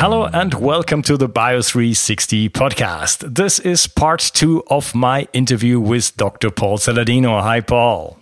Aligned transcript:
Hello 0.00 0.26
and 0.26 0.54
welcome 0.54 1.02
to 1.02 1.16
the 1.16 1.28
Bio360 1.28 2.50
podcast. 2.50 3.34
This 3.34 3.58
is 3.58 3.88
part 3.88 4.20
two 4.32 4.62
of 4.68 4.94
my 4.94 5.26
interview 5.32 5.80
with 5.80 6.16
Dr. 6.16 6.52
Paul 6.52 6.78
Saladino. 6.78 7.42
Hi, 7.42 7.60
Paul. 7.60 8.16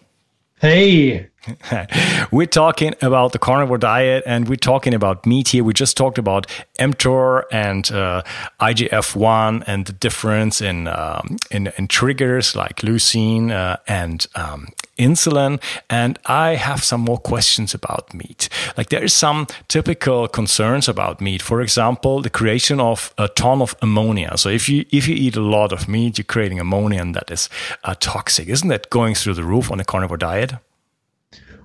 Hey. 0.58 1.28
we're 2.30 2.47
talking 2.47 2.94
about 3.02 3.33
the 3.33 3.39
carnivore 3.39 3.78
diet 3.78 4.22
and 4.27 4.48
we're 4.48 4.56
talking 4.56 4.94
about 4.94 5.27
meat 5.27 5.48
here. 5.48 5.64
We 5.64 5.72
just 5.72 5.97
talked 5.97 6.19
about 6.19 6.47
mTOR 6.78 7.44
and 7.50 7.91
uh, 7.91 8.22
IGF-1 8.60 9.65
and 9.66 9.87
the 9.87 9.93
difference 9.93 10.60
in, 10.60 10.88
um, 10.88 11.37
in, 11.50 11.72
in 11.78 11.88
triggers 11.88 12.56
like 12.56 12.76
leucine 12.76 13.50
uh, 13.50 13.76
and 13.87 14.26
um, 14.34 14.69
insulin. 14.98 15.62
And 15.88 16.19
I 16.26 16.54
have 16.54 16.82
some 16.82 17.03
more 17.03 17.19
questions 17.19 17.75
about 17.75 18.15
meat. 18.15 18.49
Like 18.76 18.88
there 18.88 19.04
is 19.04 19.12
some 19.12 19.47
typical 19.69 20.28
concerns 20.28 20.88
about 20.88 21.20
meat. 21.20 21.43
For 21.43 21.60
example, 21.60 22.22
the 22.22 22.31
creation 22.31 22.81
of 22.81 23.15
a 23.19 23.28
ton 23.28 23.62
of 23.62 23.76
ammonia. 23.82 24.37
So 24.37 24.49
if 24.49 24.69
you 24.69 24.84
if 24.91 25.09
you 25.09 25.15
eat 25.15 25.37
a 25.37 25.41
lot 25.41 25.72
of 25.72 25.88
meat, 25.88 26.19
you're 26.19 26.25
creating 26.25 26.60
ammonia, 26.60 27.00
and 27.00 27.15
that 27.15 27.31
is 27.31 27.49
uh, 27.84 27.94
toxic. 28.00 28.49
Isn't 28.49 28.69
that 28.69 28.91
going 28.91 29.15
through 29.15 29.34
the 29.34 29.44
roof 29.44 29.70
on 29.70 29.81
a 29.81 29.84
carnivore 29.84 30.16
diet? 30.16 30.54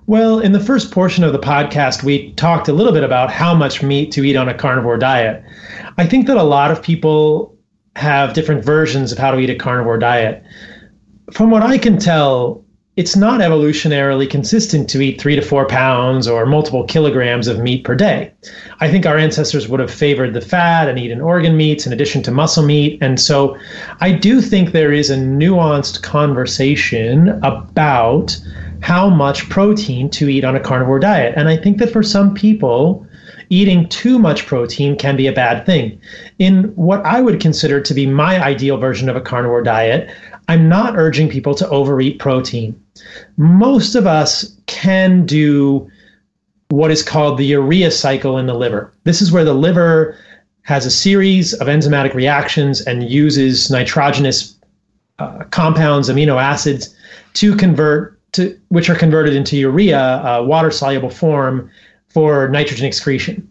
Well, 0.06 0.40
in 0.40 0.52
the 0.52 0.60
first 0.60 0.90
portion 0.90 1.22
of 1.22 1.32
the 1.32 1.38
podcast, 1.38 2.02
we 2.02 2.32
talked 2.32 2.68
a 2.68 2.72
little 2.72 2.92
bit 2.92 3.04
about 3.04 3.30
how 3.30 3.54
much 3.54 3.82
meat 3.82 4.10
to 4.12 4.24
eat 4.24 4.36
on 4.36 4.48
a 4.48 4.54
carnivore 4.54 4.98
diet. 4.98 5.44
I 5.96 6.06
think 6.06 6.26
that 6.26 6.36
a 6.36 6.42
lot 6.42 6.72
of 6.72 6.82
people 6.82 7.56
have 7.94 8.34
different 8.34 8.64
versions 8.64 9.12
of 9.12 9.18
how 9.18 9.30
to 9.30 9.38
eat 9.38 9.50
a 9.50 9.54
carnivore 9.54 9.98
diet. 9.98 10.42
From 11.32 11.50
what 11.50 11.62
I 11.62 11.78
can 11.78 11.98
tell, 11.98 12.64
it's 12.96 13.16
not 13.16 13.40
evolutionarily 13.40 14.28
consistent 14.28 14.90
to 14.90 15.00
eat 15.00 15.20
three 15.20 15.36
to 15.36 15.40
four 15.40 15.66
pounds 15.66 16.26
or 16.26 16.44
multiple 16.46 16.84
kilograms 16.84 17.46
of 17.46 17.60
meat 17.60 17.84
per 17.84 17.94
day. 17.94 18.32
I 18.80 18.90
think 18.90 19.06
our 19.06 19.16
ancestors 19.16 19.68
would 19.68 19.80
have 19.80 19.90
favored 19.90 20.34
the 20.34 20.42
fat 20.42 20.88
and 20.88 20.98
eaten 20.98 21.20
organ 21.20 21.56
meats 21.56 21.86
in 21.86 21.92
addition 21.92 22.22
to 22.24 22.30
muscle 22.30 22.64
meat. 22.64 22.98
And 23.00 23.18
so 23.18 23.56
I 24.00 24.12
do 24.12 24.42
think 24.42 24.72
there 24.72 24.92
is 24.92 25.10
a 25.10 25.16
nuanced 25.16 26.02
conversation 26.02 27.28
about 27.42 28.38
how 28.82 29.08
much 29.08 29.48
protein 29.48 30.10
to 30.10 30.28
eat 30.28 30.44
on 30.44 30.56
a 30.56 30.60
carnivore 30.60 30.98
diet. 30.98 31.34
And 31.36 31.48
I 31.48 31.56
think 31.56 31.78
that 31.78 31.90
for 31.90 32.02
some 32.02 32.34
people, 32.34 33.06
eating 33.48 33.88
too 33.88 34.18
much 34.18 34.46
protein 34.46 34.96
can 34.96 35.16
be 35.16 35.26
a 35.26 35.32
bad 35.32 35.64
thing. 35.64 36.00
In 36.38 36.64
what 36.74 37.04
I 37.06 37.20
would 37.20 37.40
consider 37.40 37.80
to 37.80 37.94
be 37.94 38.06
my 38.06 38.42
ideal 38.42 38.76
version 38.76 39.08
of 39.08 39.16
a 39.16 39.20
carnivore 39.20 39.62
diet, 39.62 40.10
I'm 40.48 40.68
not 40.68 40.96
urging 40.96 41.28
people 41.28 41.54
to 41.54 41.68
overeat 41.68 42.18
protein. 42.18 42.80
Most 43.36 43.94
of 43.94 44.06
us 44.06 44.52
can 44.66 45.26
do 45.26 45.88
what 46.70 46.90
is 46.90 47.02
called 47.02 47.38
the 47.38 47.46
urea 47.46 47.90
cycle 47.90 48.36
in 48.38 48.46
the 48.46 48.54
liver. 48.54 48.92
This 49.04 49.22
is 49.22 49.30
where 49.30 49.44
the 49.44 49.54
liver 49.54 50.16
has 50.62 50.86
a 50.86 50.90
series 50.90 51.52
of 51.54 51.68
enzymatic 51.68 52.14
reactions 52.14 52.80
and 52.80 53.08
uses 53.08 53.70
nitrogenous 53.70 54.56
uh, 55.18 55.44
compounds, 55.50 56.08
amino 56.08 56.40
acids, 56.40 56.94
to 57.34 57.54
convert 57.56 58.18
to 58.32 58.58
which 58.68 58.88
are 58.90 58.94
converted 58.94 59.34
into 59.34 59.56
urea, 59.56 60.42
water 60.44 60.70
soluble 60.70 61.10
form 61.10 61.70
for 62.08 62.48
nitrogen 62.48 62.86
excretion. 62.86 63.48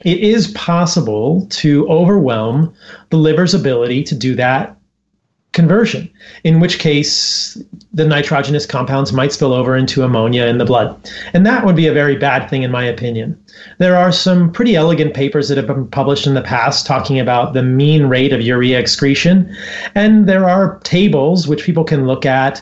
It 0.00 0.18
is 0.18 0.48
possible 0.48 1.46
to 1.50 1.88
overwhelm 1.88 2.74
the 3.10 3.16
liver's 3.16 3.54
ability 3.54 4.04
to 4.04 4.14
do 4.14 4.34
that 4.34 4.76
conversion, 5.52 6.10
in 6.42 6.58
which 6.58 6.80
case 6.80 7.56
the 7.92 8.04
nitrogenous 8.04 8.66
compounds 8.66 9.12
might 9.12 9.32
spill 9.32 9.52
over 9.52 9.76
into 9.76 10.02
ammonia 10.02 10.46
in 10.46 10.58
the 10.58 10.64
blood. 10.64 11.10
And 11.32 11.46
that 11.46 11.64
would 11.64 11.76
be 11.76 11.86
a 11.86 11.92
very 11.92 12.16
bad 12.16 12.50
thing, 12.50 12.64
in 12.64 12.72
my 12.72 12.84
opinion. 12.84 13.40
There 13.78 13.94
are 13.94 14.10
some 14.10 14.50
pretty 14.50 14.74
elegant 14.74 15.14
papers 15.14 15.48
that 15.48 15.56
have 15.56 15.68
been 15.68 15.86
published 15.86 16.26
in 16.26 16.34
the 16.34 16.42
past 16.42 16.86
talking 16.86 17.20
about 17.20 17.52
the 17.52 17.62
mean 17.62 18.06
rate 18.06 18.32
of 18.32 18.40
urea 18.40 18.80
excretion. 18.80 19.56
And 19.94 20.28
there 20.28 20.48
are 20.48 20.80
tables 20.80 21.46
which 21.46 21.64
people 21.64 21.84
can 21.84 22.06
look 22.06 22.26
at. 22.26 22.60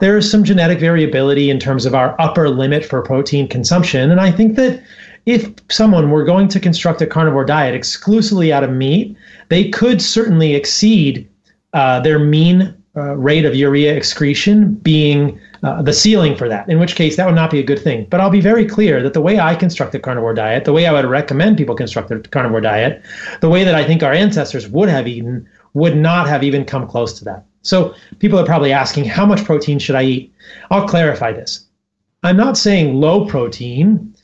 There 0.00 0.16
is 0.16 0.30
some 0.30 0.44
genetic 0.44 0.80
variability 0.80 1.50
in 1.50 1.58
terms 1.58 1.86
of 1.86 1.94
our 1.94 2.20
upper 2.20 2.48
limit 2.48 2.84
for 2.84 3.02
protein 3.02 3.48
consumption. 3.48 4.10
And 4.10 4.20
I 4.20 4.30
think 4.30 4.56
that 4.56 4.82
if 5.26 5.50
someone 5.70 6.10
were 6.10 6.24
going 6.24 6.48
to 6.48 6.60
construct 6.60 7.00
a 7.00 7.06
carnivore 7.06 7.44
diet 7.44 7.74
exclusively 7.74 8.52
out 8.52 8.64
of 8.64 8.70
meat, 8.70 9.16
they 9.48 9.70
could 9.70 10.02
certainly 10.02 10.54
exceed 10.54 11.28
uh, 11.72 12.00
their 12.00 12.18
mean 12.18 12.74
uh, 12.96 13.16
rate 13.16 13.44
of 13.44 13.54
urea 13.54 13.96
excretion 13.96 14.74
being 14.74 15.40
uh, 15.64 15.82
the 15.82 15.92
ceiling 15.92 16.36
for 16.36 16.48
that, 16.48 16.68
in 16.68 16.78
which 16.78 16.94
case 16.94 17.16
that 17.16 17.26
would 17.26 17.34
not 17.34 17.50
be 17.50 17.58
a 17.58 17.64
good 17.64 17.78
thing. 17.78 18.06
But 18.10 18.20
I'll 18.20 18.30
be 18.30 18.40
very 18.40 18.66
clear 18.66 19.02
that 19.02 19.14
the 19.14 19.20
way 19.20 19.40
I 19.40 19.56
construct 19.56 19.94
a 19.94 19.98
carnivore 19.98 20.34
diet, 20.34 20.64
the 20.64 20.72
way 20.72 20.86
I 20.86 20.92
would 20.92 21.06
recommend 21.06 21.56
people 21.56 21.74
construct 21.74 22.10
a 22.10 22.20
carnivore 22.20 22.60
diet, 22.60 23.02
the 23.40 23.48
way 23.48 23.64
that 23.64 23.74
I 23.74 23.84
think 23.84 24.02
our 24.02 24.12
ancestors 24.12 24.68
would 24.68 24.88
have 24.88 25.08
eaten, 25.08 25.48
would 25.72 25.96
not 25.96 26.28
have 26.28 26.44
even 26.44 26.64
come 26.64 26.86
close 26.86 27.18
to 27.18 27.24
that. 27.24 27.44
So 27.64 27.94
people 28.20 28.38
are 28.38 28.46
probably 28.46 28.72
asking, 28.72 29.06
how 29.06 29.26
much 29.26 29.44
protein 29.44 29.78
should 29.78 29.96
I 29.96 30.04
eat? 30.04 30.34
I'll 30.70 30.86
clarify 30.86 31.32
this. 31.32 31.66
I'm 32.22 32.36
not 32.36 32.56
saying 32.56 32.94
low 32.94 33.26
protein. 33.26 34.14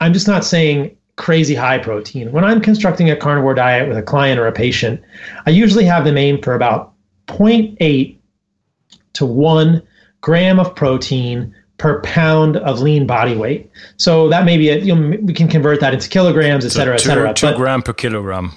I'm 0.00 0.12
just 0.12 0.28
not 0.28 0.44
saying 0.44 0.96
crazy 1.16 1.54
high 1.54 1.78
protein. 1.78 2.30
When 2.32 2.44
I'm 2.44 2.60
constructing 2.60 3.10
a 3.10 3.16
carnivore 3.16 3.54
diet 3.54 3.88
with 3.88 3.98
a 3.98 4.02
client 4.02 4.38
or 4.38 4.46
a 4.46 4.52
patient, 4.52 5.02
I 5.46 5.50
usually 5.50 5.84
have 5.84 6.04
them 6.04 6.16
aim 6.16 6.40
for 6.40 6.54
about 6.54 6.92
0.8 7.26 8.16
to 9.14 9.26
1 9.26 9.82
gram 10.20 10.58
of 10.60 10.74
protein 10.74 11.54
per 11.78 12.02
pound 12.02 12.58
of 12.58 12.80
lean 12.80 13.06
body 13.06 13.34
weight. 13.34 13.70
So 13.96 14.28
that 14.28 14.44
may 14.44 14.58
be 14.58 14.68
a, 14.68 14.78
you 14.78 14.94
know, 14.94 15.18
we 15.22 15.32
can 15.32 15.48
convert 15.48 15.80
that 15.80 15.94
into 15.94 16.08
kilograms, 16.08 16.64
et 16.64 16.70
cetera, 16.70 16.98
so 16.98 17.04
two, 17.04 17.10
et 17.10 17.14
cetera. 17.14 17.34
Two 17.34 17.46
but, 17.48 17.56
gram 17.56 17.82
per 17.82 17.94
kilogram. 17.94 18.52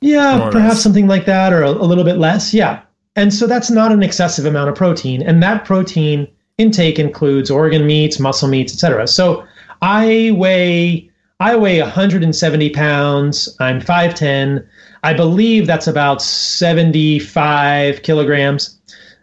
Yeah, 0.00 0.50
perhaps 0.50 0.82
something 0.82 1.06
like 1.06 1.24
that 1.24 1.52
or 1.54 1.62
a, 1.62 1.70
a 1.70 1.86
little 1.86 2.04
bit 2.04 2.18
less. 2.18 2.52
Yeah. 2.52 2.82
And 3.16 3.32
so 3.32 3.46
that's 3.46 3.70
not 3.70 3.92
an 3.92 4.02
excessive 4.02 4.44
amount 4.44 4.68
of 4.68 4.74
protein. 4.74 5.22
And 5.22 5.42
that 5.42 5.64
protein 5.64 6.28
intake 6.58 6.98
includes 6.98 7.50
organ 7.50 7.86
meats, 7.86 8.18
muscle 8.18 8.48
meats, 8.48 8.72
etc. 8.72 9.06
So 9.06 9.44
I 9.82 10.32
weigh 10.34 11.10
I 11.40 11.56
weigh 11.56 11.80
170 11.80 12.70
pounds. 12.70 13.56
I'm 13.60 13.80
5'10. 13.80 14.66
I 15.02 15.12
believe 15.12 15.66
that's 15.66 15.86
about 15.86 16.22
75 16.22 18.02
kilograms. 18.02 18.78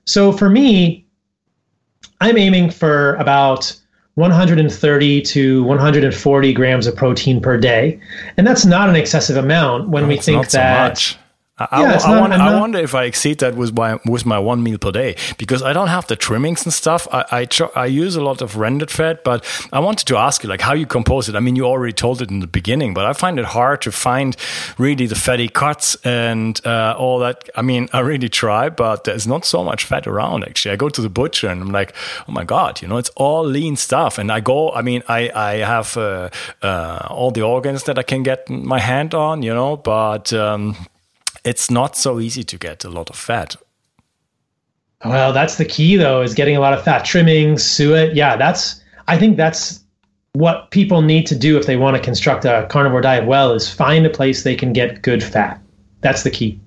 So 0.05 0.31
for 0.31 0.49
me, 0.49 1.05
I'm 2.19 2.37
aiming 2.37 2.69
for 2.69 3.15
about 3.15 3.75
130 4.15 5.21
to 5.21 5.63
140 5.63 6.53
grams 6.53 6.85
of 6.85 6.95
protein 6.95 7.41
per 7.41 7.57
day. 7.57 7.99
And 8.37 8.45
that's 8.45 8.65
not 8.65 8.89
an 8.89 8.95
excessive 8.95 9.37
amount 9.37 9.89
when 9.89 10.07
we 10.07 10.17
think 10.17 10.49
that. 10.49 10.97
So 10.97 11.17
I, 11.57 11.81
yeah, 11.81 11.99
I, 12.03 12.19
I, 12.19 12.27
not, 12.27 12.41
I, 12.41 12.59
wonder 12.59 12.79
if 12.79 12.95
I 12.95 13.03
exceed 13.03 13.39
that 13.39 13.55
with 13.55 13.75
my 13.75 13.99
with 14.05 14.25
my 14.25 14.39
one 14.39 14.63
meal 14.63 14.77
per 14.77 14.91
day 14.91 15.15
because 15.37 15.61
I 15.61 15.73
don't 15.73 15.89
have 15.89 16.07
the 16.07 16.15
trimmings 16.15 16.63
and 16.65 16.73
stuff. 16.73 17.07
I 17.11 17.25
I, 17.31 17.47
I, 17.75 17.85
use 17.85 18.15
a 18.15 18.21
lot 18.21 18.41
of 18.41 18.55
rendered 18.55 18.89
fat, 18.89 19.23
but 19.23 19.45
I 19.71 19.79
wanted 19.79 20.07
to 20.07 20.17
ask 20.17 20.43
you 20.43 20.49
like 20.49 20.61
how 20.61 20.73
you 20.73 20.85
compose 20.85 21.29
it. 21.29 21.35
I 21.35 21.39
mean, 21.39 21.55
you 21.55 21.65
already 21.65 21.93
told 21.93 22.21
it 22.21 22.31
in 22.31 22.39
the 22.39 22.47
beginning, 22.47 22.93
but 22.93 23.05
I 23.05 23.13
find 23.13 23.37
it 23.37 23.45
hard 23.45 23.81
to 23.81 23.91
find 23.91 24.35
really 24.77 25.05
the 25.05 25.15
fatty 25.15 25.49
cuts 25.49 25.95
and 26.03 26.59
uh, 26.65 26.95
all 26.97 27.19
that. 27.19 27.49
I 27.55 27.61
mean, 27.61 27.89
I 27.93 27.99
really 27.99 28.29
try, 28.29 28.69
but 28.69 29.03
there's 29.03 29.27
not 29.27 29.45
so 29.45 29.63
much 29.63 29.83
fat 29.83 30.07
around. 30.07 30.43
Actually, 30.45 30.71
I 30.71 30.75
go 30.77 30.89
to 30.89 31.01
the 31.01 31.09
butcher 31.09 31.49
and 31.49 31.61
I'm 31.61 31.71
like, 31.71 31.93
oh 32.27 32.31
my 32.31 32.45
god, 32.45 32.81
you 32.81 32.87
know, 32.87 32.97
it's 32.97 33.11
all 33.15 33.45
lean 33.45 33.75
stuff. 33.75 34.17
And 34.17 34.31
I 34.31 34.39
go, 34.39 34.71
I 34.71 34.81
mean, 34.81 35.03
I 35.07 35.29
I 35.35 35.53
have 35.57 35.95
uh, 35.97 36.29
uh, 36.61 37.07
all 37.09 37.31
the 37.31 37.41
organs 37.41 37.83
that 37.83 37.99
I 37.99 38.03
can 38.03 38.23
get 38.23 38.49
my 38.49 38.79
hand 38.79 39.13
on, 39.13 39.43
you 39.43 39.53
know, 39.53 39.77
but. 39.77 40.33
Um, 40.33 40.75
it's 41.43 41.71
not 41.71 41.95
so 41.95 42.19
easy 42.19 42.43
to 42.43 42.57
get 42.57 42.83
a 42.83 42.89
lot 42.89 43.09
of 43.09 43.15
fat. 43.15 43.55
Well, 45.03 45.33
that's 45.33 45.57
the 45.57 45.65
key 45.65 45.95
though, 45.95 46.21
is 46.21 46.33
getting 46.33 46.55
a 46.55 46.59
lot 46.59 46.73
of 46.73 46.83
fat 46.83 47.05
trimming, 47.05 47.57
suet. 47.57 48.15
Yeah, 48.15 48.35
that's 48.35 48.81
I 49.07 49.17
think 49.17 49.37
that's 49.37 49.83
what 50.33 50.71
people 50.71 51.01
need 51.01 51.25
to 51.27 51.35
do 51.35 51.57
if 51.57 51.65
they 51.65 51.75
want 51.75 51.97
to 51.97 52.01
construct 52.01 52.45
a 52.45 52.67
carnivore 52.69 53.01
diet 53.01 53.25
well 53.25 53.51
is 53.51 53.69
find 53.69 54.05
a 54.05 54.09
place 54.09 54.43
they 54.43 54.55
can 54.55 54.71
get 54.71 55.01
good 55.01 55.23
fat. 55.23 55.59
That's 56.01 56.23
the 56.23 56.29
key. 56.29 56.59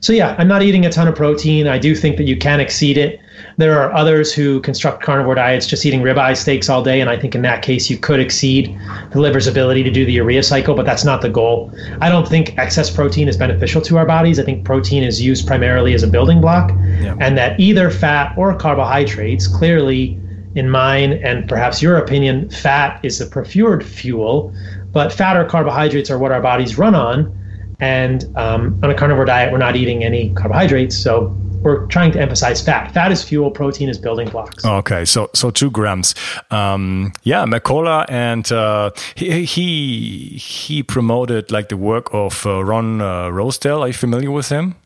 So 0.00 0.12
yeah, 0.12 0.34
I'm 0.38 0.48
not 0.48 0.62
eating 0.62 0.84
a 0.84 0.90
ton 0.90 1.08
of 1.08 1.14
protein. 1.14 1.66
I 1.68 1.78
do 1.78 1.94
think 1.94 2.16
that 2.16 2.24
you 2.24 2.36
can 2.36 2.60
exceed 2.60 2.98
it. 2.98 3.20
There 3.56 3.80
are 3.80 3.92
others 3.92 4.32
who 4.32 4.60
construct 4.60 5.02
carnivore 5.02 5.36
diets 5.36 5.66
just 5.66 5.86
eating 5.86 6.02
ribeye 6.02 6.36
steaks 6.36 6.68
all 6.68 6.82
day, 6.82 7.00
and 7.00 7.08
I 7.08 7.16
think 7.16 7.34
in 7.34 7.42
that 7.42 7.62
case 7.62 7.88
you 7.88 7.96
could 7.96 8.18
exceed 8.18 8.76
the 9.12 9.20
liver's 9.20 9.46
ability 9.46 9.82
to 9.84 9.90
do 9.90 10.04
the 10.04 10.12
urea 10.12 10.42
cycle, 10.42 10.74
but 10.74 10.86
that's 10.86 11.04
not 11.04 11.22
the 11.22 11.28
goal. 11.28 11.72
I 12.00 12.08
don't 12.08 12.26
think 12.26 12.58
excess 12.58 12.90
protein 12.90 13.28
is 13.28 13.36
beneficial 13.36 13.80
to 13.82 13.96
our 13.96 14.06
bodies. 14.06 14.40
I 14.40 14.44
think 14.44 14.64
protein 14.64 15.04
is 15.04 15.22
used 15.22 15.46
primarily 15.46 15.94
as 15.94 16.02
a 16.02 16.08
building 16.08 16.40
block, 16.40 16.70
yeah. 17.00 17.16
and 17.20 17.38
that 17.38 17.58
either 17.60 17.90
fat 17.90 18.36
or 18.36 18.56
carbohydrates, 18.56 19.46
clearly 19.46 20.18
in 20.54 20.70
mine 20.70 21.12
and 21.12 21.48
perhaps 21.48 21.82
your 21.82 21.96
opinion, 21.96 22.48
fat 22.48 23.00
is 23.04 23.18
the 23.18 23.26
preferred 23.26 23.84
fuel, 23.84 24.52
but 24.92 25.12
fat 25.12 25.36
or 25.36 25.44
carbohydrates 25.44 26.10
are 26.10 26.18
what 26.18 26.32
our 26.32 26.40
bodies 26.40 26.78
run 26.78 26.94
on. 26.94 27.38
And 27.80 28.24
um, 28.36 28.78
on 28.82 28.90
a 28.90 28.94
carnivore 28.94 29.24
diet, 29.24 29.52
we're 29.52 29.58
not 29.58 29.74
eating 29.74 30.04
any 30.04 30.32
carbohydrates, 30.34 30.96
so 30.96 31.36
we're 31.64 31.86
trying 31.86 32.12
to 32.12 32.20
emphasize 32.20 32.62
fat. 32.62 32.92
Fat 32.92 33.10
is 33.10 33.24
fuel, 33.24 33.50
protein 33.50 33.88
is 33.88 33.98
building 33.98 34.28
blocks. 34.28 34.64
Okay, 34.64 35.04
so 35.04 35.30
so 35.34 35.50
two 35.50 35.70
grams. 35.70 36.14
Um, 36.50 37.12
yeah, 37.22 37.44
Mercola, 37.46 38.04
and 38.08 38.50
uh, 38.52 38.90
he, 39.14 39.44
he 39.44 40.28
he 40.36 40.82
promoted 40.82 41.50
like 41.50 41.70
the 41.70 41.76
work 41.76 42.12
of 42.12 42.46
uh, 42.46 42.62
Ron 42.62 43.00
uh, 43.00 43.30
Rosedale. 43.30 43.82
Are 43.82 43.88
you 43.88 43.94
familiar 43.94 44.30
with 44.30 44.50
him? 44.50 44.76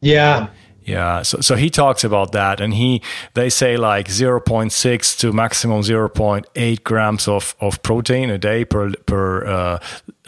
Yeah, 0.00 0.48
yeah, 0.86 1.22
so 1.22 1.40
so 1.40 1.56
he 1.56 1.68
talks 1.68 2.04
about 2.04 2.30
that, 2.30 2.60
and 2.60 2.72
he 2.72 3.02
they 3.34 3.50
say 3.50 3.76
like 3.76 4.08
zero 4.08 4.40
point 4.40 4.72
six 4.72 5.16
to 5.16 5.32
maximum 5.32 5.82
zero 5.82 6.08
point 6.08 6.46
eight 6.54 6.84
grams 6.84 7.26
of, 7.26 7.56
of 7.60 7.82
protein 7.82 8.30
a 8.30 8.38
day 8.38 8.64
per 8.64 8.92
per 9.04 9.44
uh, 9.44 9.78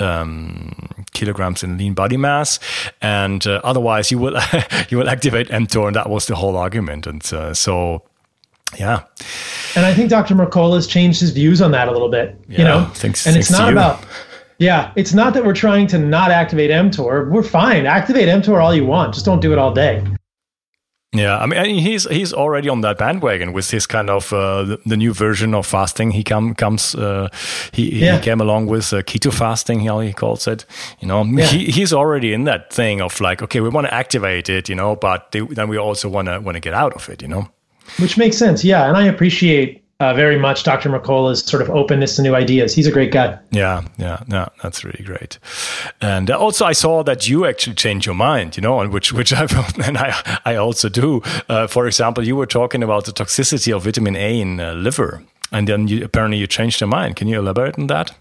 um, 0.01 1.05
kilograms 1.13 1.63
in 1.63 1.79
lean 1.79 1.95
body 1.95 2.17
mass, 2.17 2.59
and 3.01 3.47
uh, 3.47 3.61
otherwise 3.63 4.11
you 4.11 4.19
will 4.19 4.37
you 4.89 4.99
will 4.99 5.09
activate 5.09 5.49
mTOR, 5.49 5.87
and 5.87 5.97
that 5.97 6.11
was 6.11 6.27
the 6.27 6.35
whole 6.35 6.57
argument, 6.57 7.07
and 7.07 7.33
uh, 7.33 7.55
so 7.55 8.03
yeah. 8.77 9.05
And 9.77 9.87
I 9.87 9.95
think 9.95 10.11
Dr. 10.11 10.35
Mercola 10.35 10.75
has 10.75 10.89
changed 10.89 11.21
his 11.21 11.31
views 11.31 11.63
on 11.63 11.71
that 11.71 11.87
a 11.87 11.93
little 11.93 12.11
bit. 12.11 12.37
Yeah, 12.49 12.59
you 12.59 12.65
know, 12.65 12.91
thanks, 12.95 13.29
and 13.29 13.37
it's 13.37 13.51
not 13.51 13.73
about. 13.73 14.05
Yeah, 14.59 14.93
it's 14.97 15.15
not 15.15 15.35
that 15.35 15.45
we're 15.45 15.55
trying 15.55 15.87
to 15.87 16.01
not 16.01 16.33
activate 16.33 16.73
mTOR. 16.73 17.31
We're 17.31 17.45
fine. 17.45 17.87
Activate 17.87 18.29
mTOR 18.29 18.61
all 18.61 18.75
you 18.75 18.85
want. 18.85 19.15
Just 19.15 19.25
don't 19.25 19.39
do 19.39 19.53
it 19.53 19.59
all 19.59 19.73
day. 19.73 20.05
Yeah, 21.13 21.39
I 21.39 21.47
mean, 21.47 21.79
he's 21.79 22.05
he's 22.11 22.35
already 22.35 22.69
on 22.69 22.83
that 22.83 22.99
bandwagon 22.99 23.55
with 23.55 23.71
his 23.71 23.87
kind 23.87 24.11
of 24.11 24.31
uh, 24.31 24.65
the, 24.65 24.81
the, 24.85 24.97
new 24.97 25.15
version 25.15 25.55
of 25.55 25.67
fasting. 25.67 26.11
He 26.11 26.23
come 26.23 26.55
comes 26.55 26.95
uh, 26.95 27.29
he, 27.73 28.05
yeah. 28.05 28.17
he 28.17 28.23
came 28.23 28.43
along 28.43 28.67
with 28.67 28.93
uh, 28.93 29.01
keto 29.03 29.33
fasting, 29.33 29.87
how 29.87 30.01
he 30.01 30.13
calls 30.13 30.47
it. 30.47 30.67
You 31.01 31.09
know, 31.09 31.25
yeah. 31.25 31.47
he, 31.47 31.65
he's 31.67 31.95
already 31.95 32.35
in 32.35 32.45
that 32.45 32.71
thing 32.71 33.01
of 33.01 33.23
like, 33.23 33.41
okay, 33.43 33.61
we 33.61 33.71
want 33.71 33.87
to 33.87 33.95
activate 33.95 34.51
it, 34.51 34.69
you 34.69 34.75
know, 34.75 34.97
but 34.97 35.33
they, 35.33 35.41
then 35.41 35.71
we 35.71 35.79
also 35.79 36.11
want 36.11 36.29
to 36.29 36.41
want 36.41 36.57
to 36.57 36.61
get 36.61 36.75
out 36.75 36.93
of 36.93 37.09
it, 37.09 37.23
you 37.23 37.29
know. 37.29 37.49
Which 37.99 38.19
makes 38.19 38.37
sense, 38.37 38.63
yeah, 38.63 38.87
and 38.87 38.95
I 38.95 39.05
appreciate 39.05 39.83
uh, 40.01 40.15
very 40.15 40.39
much 40.39 40.63
Dr. 40.63 40.89
Mercola's 40.89 41.43
sort 41.43 41.61
of 41.61 41.71
openness 41.71 42.17
to 42.17 42.23
new 42.23 42.35
ideas. 42.35 42.73
He's 42.73 42.87
a 42.87 42.93
great 42.93 43.11
guy. 43.11 43.37
Yeah, 43.51 43.83
yeah, 43.97 44.23
yeah, 44.29 44.47
that's 44.63 44.85
really 44.85 45.03
great. 45.03 45.39
And 46.01 46.31
also, 46.31 46.65
I 46.65 46.73
saw 46.73 47.03
that 47.03 47.29
you 47.29 47.47
actually 47.47 47.75
changed 47.75 48.07
your 48.07 48.15
mind, 48.15 48.57
you 48.57 48.61
know, 48.61 48.81
and 48.81 48.93
which 48.93 49.13
which 49.13 49.33
I 49.33 49.43
and 49.85 49.99
I 49.99 50.41
I 50.45 50.55
also 50.55 50.89
do. 50.89 51.23
Uh, 51.49 51.67
for 51.67 51.87
example, 51.87 52.25
you 52.25 52.37
were 52.37 52.47
talking 52.47 52.83
about 52.83 53.07
the 53.07 53.13
toxicity 53.13 53.75
of 53.75 53.83
vitamin 53.83 54.15
A 54.15 54.41
in 54.41 54.61
uh, 54.61 54.75
liver, 54.75 55.23
and 55.51 55.67
then 55.67 55.89
you, 55.89 56.05
apparently 56.05 56.39
you 56.39 56.47
changed 56.47 56.81
your 56.81 56.89
mind. 56.89 57.17
Can 57.17 57.27
you 57.27 57.41
elaborate 57.41 57.77
on 57.79 57.89
that? 57.89 58.13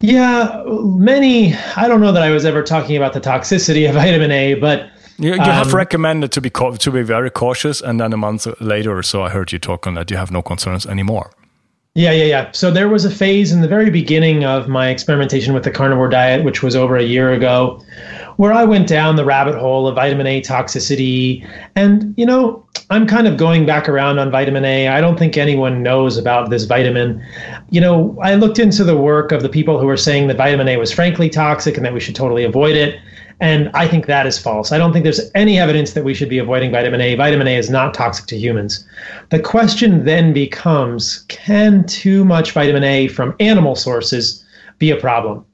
Yeah, 0.00 0.62
many. 0.66 1.54
I 1.76 1.88
don't 1.88 2.00
know 2.00 2.12
that 2.12 2.22
I 2.22 2.30
was 2.30 2.44
ever 2.44 2.62
talking 2.62 2.96
about 2.96 3.12
the 3.12 3.20
toxicity 3.20 3.86
of 3.86 3.94
vitamin 4.02 4.30
A, 4.30 4.54
but 4.54 4.90
you, 5.22 5.34
you 5.34 5.40
um, 5.40 5.50
have 5.50 5.72
recommended 5.72 6.32
to 6.32 6.40
be 6.40 6.50
to 6.50 6.90
be 6.90 7.02
very 7.02 7.30
cautious, 7.30 7.80
and 7.80 8.00
then 8.00 8.12
a 8.12 8.16
month 8.16 8.46
later 8.60 8.96
or 8.96 9.02
so, 9.02 9.22
I 9.22 9.30
heard 9.30 9.52
you 9.52 9.58
talk 9.58 9.86
on 9.86 9.94
that 9.94 10.10
you 10.10 10.16
have 10.16 10.30
no 10.30 10.42
concerns 10.42 10.86
anymore. 10.86 11.30
Yeah, 11.94 12.12
yeah, 12.12 12.24
yeah. 12.24 12.52
So 12.52 12.70
there 12.70 12.88
was 12.88 13.04
a 13.04 13.10
phase 13.10 13.52
in 13.52 13.60
the 13.60 13.68
very 13.68 13.90
beginning 13.90 14.44
of 14.44 14.66
my 14.66 14.88
experimentation 14.88 15.52
with 15.52 15.64
the 15.64 15.70
carnivore 15.70 16.08
diet, 16.08 16.42
which 16.42 16.62
was 16.62 16.74
over 16.74 16.96
a 16.96 17.02
year 17.02 17.34
ago, 17.34 17.84
where 18.38 18.50
I 18.50 18.64
went 18.64 18.88
down 18.88 19.16
the 19.16 19.26
rabbit 19.26 19.56
hole 19.56 19.86
of 19.86 19.96
vitamin 19.96 20.26
A 20.26 20.40
toxicity. 20.40 21.46
And, 21.76 22.14
you 22.16 22.24
know, 22.24 22.66
I'm 22.88 23.06
kind 23.06 23.28
of 23.28 23.36
going 23.36 23.66
back 23.66 23.90
around 23.90 24.18
on 24.18 24.30
vitamin 24.30 24.64
A. 24.64 24.88
I 24.88 25.02
don't 25.02 25.18
think 25.18 25.36
anyone 25.36 25.82
knows 25.82 26.16
about 26.16 26.48
this 26.48 26.64
vitamin. 26.64 27.22
You 27.68 27.82
know, 27.82 28.18
I 28.22 28.36
looked 28.36 28.58
into 28.58 28.84
the 28.84 28.96
work 28.96 29.30
of 29.30 29.42
the 29.42 29.50
people 29.50 29.78
who 29.78 29.84
were 29.84 29.98
saying 29.98 30.28
that 30.28 30.38
vitamin 30.38 30.68
A 30.68 30.78
was 30.78 30.90
frankly 30.90 31.28
toxic 31.28 31.76
and 31.76 31.84
that 31.84 31.92
we 31.92 32.00
should 32.00 32.16
totally 32.16 32.44
avoid 32.44 32.74
it. 32.74 32.98
And 33.42 33.72
I 33.74 33.88
think 33.88 34.06
that 34.06 34.24
is 34.24 34.38
false. 34.38 34.70
I 34.70 34.78
don't 34.78 34.92
think 34.92 35.02
there's 35.02 35.28
any 35.34 35.58
evidence 35.58 35.94
that 35.94 36.04
we 36.04 36.14
should 36.14 36.28
be 36.28 36.38
avoiding 36.38 36.70
vitamin 36.70 37.00
A. 37.00 37.16
Vitamin 37.16 37.48
A 37.48 37.56
is 37.56 37.70
not 37.70 37.92
toxic 37.92 38.26
to 38.26 38.38
humans. 38.38 38.86
The 39.30 39.40
question 39.40 40.04
then 40.04 40.32
becomes 40.32 41.24
can 41.26 41.84
too 41.86 42.24
much 42.24 42.52
vitamin 42.52 42.84
A 42.84 43.08
from 43.08 43.34
animal 43.40 43.74
sources 43.74 44.44
be 44.78 44.92
a 44.92 44.96
problem? 44.96 45.44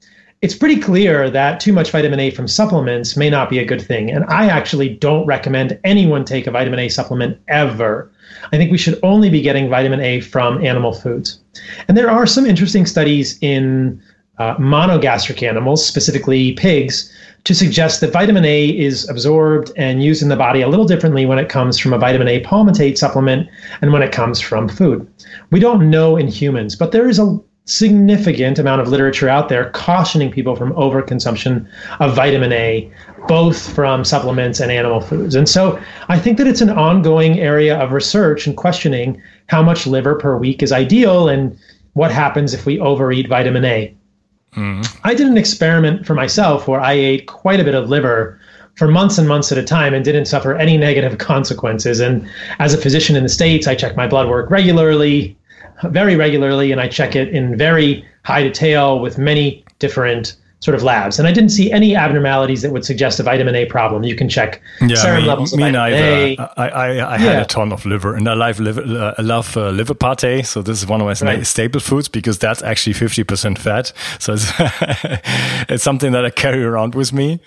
It's 0.43 0.55
pretty 0.55 0.79
clear 0.79 1.31
that 1.31 1.59
too 1.59 1.73
much 1.73 1.89
vitamin 1.89 2.19
A 2.19 2.29
from 2.29 2.47
supplements 2.47 3.17
may 3.17 3.27
not 3.27 3.49
be 3.49 3.57
a 3.57 3.65
good 3.65 3.81
thing. 3.81 4.11
And 4.11 4.23
I 4.25 4.45
actually 4.45 4.89
don't 4.89 5.25
recommend 5.25 5.79
anyone 5.83 6.25
take 6.25 6.45
a 6.45 6.51
vitamin 6.51 6.77
A 6.77 6.89
supplement 6.89 7.39
ever. 7.47 8.11
I 8.53 8.57
think 8.57 8.71
we 8.71 8.77
should 8.77 8.99
only 9.01 9.31
be 9.31 9.41
getting 9.41 9.67
vitamin 9.67 9.99
A 9.99 10.21
from 10.21 10.63
animal 10.63 10.93
foods. 10.93 11.39
And 11.87 11.97
there 11.97 12.11
are 12.11 12.27
some 12.27 12.45
interesting 12.45 12.85
studies 12.85 13.39
in 13.41 13.99
uh, 14.39 14.55
monogastric 14.55 15.45
animals, 15.45 15.85
specifically 15.85 16.53
pigs, 16.53 17.11
to 17.49 17.55
suggest 17.55 17.99
that 17.99 18.13
vitamin 18.13 18.45
A 18.45 18.67
is 18.67 19.09
absorbed 19.09 19.71
and 19.75 20.03
used 20.03 20.21
in 20.21 20.29
the 20.29 20.35
body 20.35 20.61
a 20.61 20.67
little 20.67 20.85
differently 20.85 21.25
when 21.25 21.39
it 21.39 21.49
comes 21.49 21.79
from 21.79 21.93
a 21.93 21.97
vitamin 21.97 22.27
A 22.27 22.43
palmitate 22.43 22.95
supplement 22.95 23.49
and 23.81 23.91
when 23.91 24.03
it 24.03 24.11
comes 24.11 24.39
from 24.39 24.69
food. 24.69 25.11
We 25.49 25.59
don't 25.59 25.89
know 25.89 26.15
in 26.15 26.27
humans, 26.27 26.75
but 26.75 26.91
there 26.91 27.09
is 27.09 27.17
a 27.17 27.39
significant 27.65 28.59
amount 28.59 28.81
of 28.81 28.89
literature 28.89 29.27
out 29.27 29.49
there 29.49 29.71
cautioning 29.71 30.29
people 30.29 30.55
from 30.55 30.73
overconsumption 30.73 31.67
of 31.99 32.15
vitamin 32.15 32.53
A, 32.53 32.87
both 33.27 33.73
from 33.73 34.05
supplements 34.05 34.59
and 34.59 34.71
animal 34.71 35.01
foods. 35.01 35.33
And 35.33 35.49
so 35.49 35.81
I 36.07 36.19
think 36.19 36.37
that 36.37 36.45
it's 36.45 36.61
an 36.61 36.69
ongoing 36.69 37.39
area 37.39 37.79
of 37.79 37.93
research 37.93 38.45
and 38.45 38.55
questioning 38.55 39.19
how 39.47 39.63
much 39.63 39.87
liver 39.87 40.13
per 40.13 40.37
week 40.37 40.61
is 40.61 40.71
ideal 40.71 41.27
and 41.27 41.57
what 41.93 42.11
happens 42.11 42.53
if 42.53 42.67
we 42.67 42.79
overeat 42.79 43.27
vitamin 43.27 43.65
A. 43.65 43.95
Mm-hmm. 44.55 44.99
I 45.03 45.13
did 45.13 45.27
an 45.27 45.37
experiment 45.37 46.05
for 46.05 46.13
myself 46.13 46.67
where 46.67 46.79
I 46.79 46.93
ate 46.93 47.27
quite 47.27 47.59
a 47.59 47.63
bit 47.63 47.75
of 47.75 47.89
liver 47.89 48.39
for 48.75 48.87
months 48.87 49.17
and 49.17 49.27
months 49.27 49.51
at 49.51 49.57
a 49.57 49.63
time 49.63 49.93
and 49.93 50.03
didn't 50.03 50.25
suffer 50.25 50.55
any 50.55 50.77
negative 50.77 51.17
consequences. 51.33 51.99
And 51.99 52.27
as 52.59 52.73
a 52.73 52.77
physician 52.77 53.15
in 53.15 53.23
the 53.23 53.29
States, 53.29 53.67
I 53.67 53.75
check 53.75 53.95
my 53.95 54.07
blood 54.07 54.29
work 54.29 54.49
regularly, 54.49 55.37
very 55.83 56.15
regularly, 56.15 56.71
and 56.71 56.81
I 56.81 56.87
check 56.87 57.15
it 57.15 57.29
in 57.29 57.57
very 57.57 58.05
high 58.23 58.43
detail 58.43 58.99
with 58.99 59.17
many 59.17 59.63
different 59.79 60.35
sort 60.61 60.75
of 60.75 60.83
labs, 60.83 61.19
and 61.19 61.27
I 61.27 61.31
didn't 61.31 61.51
see 61.51 61.71
any 61.71 61.95
abnormalities 61.95 62.61
that 62.63 62.71
would 62.71 62.83
suggest 62.83 63.19
a 63.19 63.23
vitamin 63.23 63.55
A 63.55 63.65
problem. 63.65 64.03
You 64.03 64.15
can 64.15 64.27
check 64.27 64.61
yeah, 64.81 64.95
serum 64.95 65.21
me, 65.21 65.27
levels 65.27 65.53
of 65.53 65.59
vitamin 65.59 65.81
neither. 65.81 65.97
A. 65.97 66.37
I, 66.37 66.67
I, 66.67 66.87
I 66.87 66.91
yeah. 66.91 67.17
had 67.17 67.41
a 67.43 67.45
ton 67.45 67.71
of 67.71 67.85
liver, 67.85 68.13
and 68.15 68.27
I 68.27 68.33
love 68.33 68.59
liver, 68.59 68.81
uh, 68.81 69.15
I 69.17 69.21
love 69.21 69.55
uh, 69.55 69.69
liver 69.69 69.93
pate. 69.93 70.45
So 70.45 70.61
this 70.61 70.79
is 70.81 70.87
one 70.87 71.01
of 71.01 71.07
my 71.07 71.25
right. 71.25 71.45
staple 71.45 71.79
foods 71.79 72.09
because 72.09 72.39
that's 72.39 72.61
actually 72.61 72.93
fifty 72.93 73.23
percent 73.23 73.57
fat. 73.57 73.93
So 74.19 74.33
it's, 74.33 74.51
it's 75.69 75.83
something 75.83 76.11
that 76.11 76.25
I 76.25 76.29
carry 76.29 76.63
around 76.63 76.93
with 76.93 77.13
me. 77.13 77.39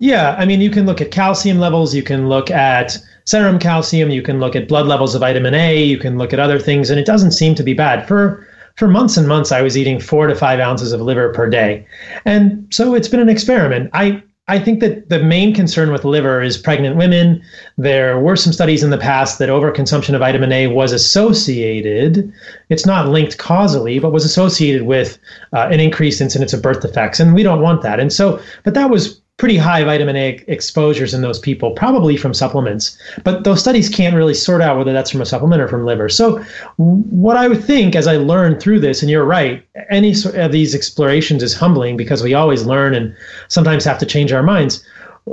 Yeah, 0.00 0.36
I 0.38 0.44
mean, 0.44 0.60
you 0.60 0.70
can 0.70 0.86
look 0.86 1.00
at 1.00 1.10
calcium 1.10 1.58
levels. 1.58 1.94
You 1.94 2.04
can 2.04 2.28
look 2.28 2.50
at 2.50 2.96
serum 3.24 3.58
calcium. 3.58 4.10
You 4.10 4.22
can 4.22 4.40
look 4.40 4.56
at 4.56 4.68
blood 4.68 4.86
levels 4.86 5.14
of 5.14 5.20
vitamin 5.20 5.54
A. 5.54 5.84
You 5.84 5.98
can 5.98 6.16
look 6.16 6.32
at 6.32 6.38
other 6.38 6.58
things, 6.58 6.88
and 6.88 6.98
it 6.98 7.04
doesn't 7.04 7.32
seem 7.32 7.54
to 7.56 7.62
be 7.62 7.74
bad 7.74 8.06
for 8.08 8.46
for 8.78 8.86
months 8.86 9.16
and 9.16 9.26
months, 9.26 9.50
I 9.50 9.60
was 9.60 9.76
eating 9.76 9.98
four 9.98 10.28
to 10.28 10.36
five 10.36 10.60
ounces 10.60 10.92
of 10.92 11.00
liver 11.00 11.32
per 11.32 11.50
day. 11.50 11.84
And 12.24 12.66
so 12.70 12.94
it's 12.94 13.08
been 13.08 13.18
an 13.18 13.28
experiment. 13.28 13.90
I, 13.92 14.22
I 14.46 14.60
think 14.60 14.78
that 14.80 15.08
the 15.08 15.18
main 15.18 15.52
concern 15.52 15.90
with 15.90 16.04
liver 16.04 16.40
is 16.40 16.56
pregnant 16.56 16.96
women. 16.96 17.42
There 17.76 18.20
were 18.20 18.36
some 18.36 18.52
studies 18.52 18.84
in 18.84 18.90
the 18.90 18.96
past 18.96 19.40
that 19.40 19.48
overconsumption 19.48 20.14
of 20.14 20.20
vitamin 20.20 20.52
A 20.52 20.68
was 20.68 20.92
associated, 20.92 22.32
it's 22.68 22.86
not 22.86 23.08
linked 23.08 23.36
causally, 23.36 23.98
but 23.98 24.12
was 24.12 24.24
associated 24.24 24.82
with 24.82 25.18
uh, 25.52 25.68
an 25.72 25.80
increased 25.80 26.20
incidence 26.20 26.52
of 26.52 26.62
birth 26.62 26.80
defects. 26.80 27.18
And 27.18 27.34
we 27.34 27.42
don't 27.42 27.60
want 27.60 27.82
that. 27.82 27.98
And 27.98 28.12
so, 28.12 28.40
but 28.62 28.74
that 28.74 28.90
was 28.90 29.20
pretty 29.38 29.56
high 29.56 29.84
vitamin 29.84 30.16
A 30.16 30.44
exposures 30.48 31.14
in 31.14 31.22
those 31.22 31.38
people, 31.38 31.70
probably 31.70 32.16
from 32.16 32.34
supplements. 32.34 32.98
But 33.22 33.44
those 33.44 33.60
studies 33.60 33.88
can't 33.88 34.16
really 34.16 34.34
sort 34.34 34.60
out 34.60 34.76
whether 34.76 34.92
that's 34.92 35.10
from 35.10 35.20
a 35.20 35.26
supplement 35.26 35.62
or 35.62 35.68
from 35.68 35.86
liver. 35.86 36.08
So, 36.08 36.44
what 36.76 37.36
I 37.36 37.48
would 37.48 37.64
think 37.64 37.94
as 37.94 38.08
I 38.08 38.16
learned 38.16 38.60
through 38.60 38.80
this, 38.80 39.00
and 39.00 39.10
you're 39.10 39.24
right, 39.24 39.64
any 39.90 40.12
of 40.34 40.52
these 40.52 40.74
explorations 40.74 41.42
is 41.42 41.54
humbling 41.54 41.96
because 41.96 42.22
we 42.22 42.34
always 42.34 42.66
learn 42.66 42.94
and 42.94 43.16
sometimes 43.46 43.84
have 43.84 43.98
to 44.00 44.06
change 44.06 44.32
our 44.32 44.42
minds. 44.42 44.84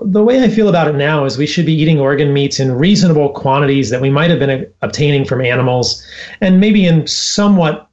The 0.04 0.24
way 0.24 0.44
I 0.44 0.50
feel 0.50 0.70
about 0.70 0.88
it 0.88 0.96
now 0.96 1.26
is 1.26 1.38
we 1.38 1.48
should 1.48 1.66
be 1.66 1.74
eating 1.74 2.00
organ 2.00 2.32
meats 2.32 2.60
in 2.60 2.74
reasonable 2.74 3.30
quantities 3.30 3.90
that 3.90 4.02
we 4.02 4.10
might 4.10 4.30
have 4.30 4.40
been 4.40 4.68
obtaining 4.82 5.26
from 5.26 5.42
animals 5.42 6.06
and 6.42 6.60
maybe 6.60 6.86
in 6.86 7.08
somewhat 7.08 7.90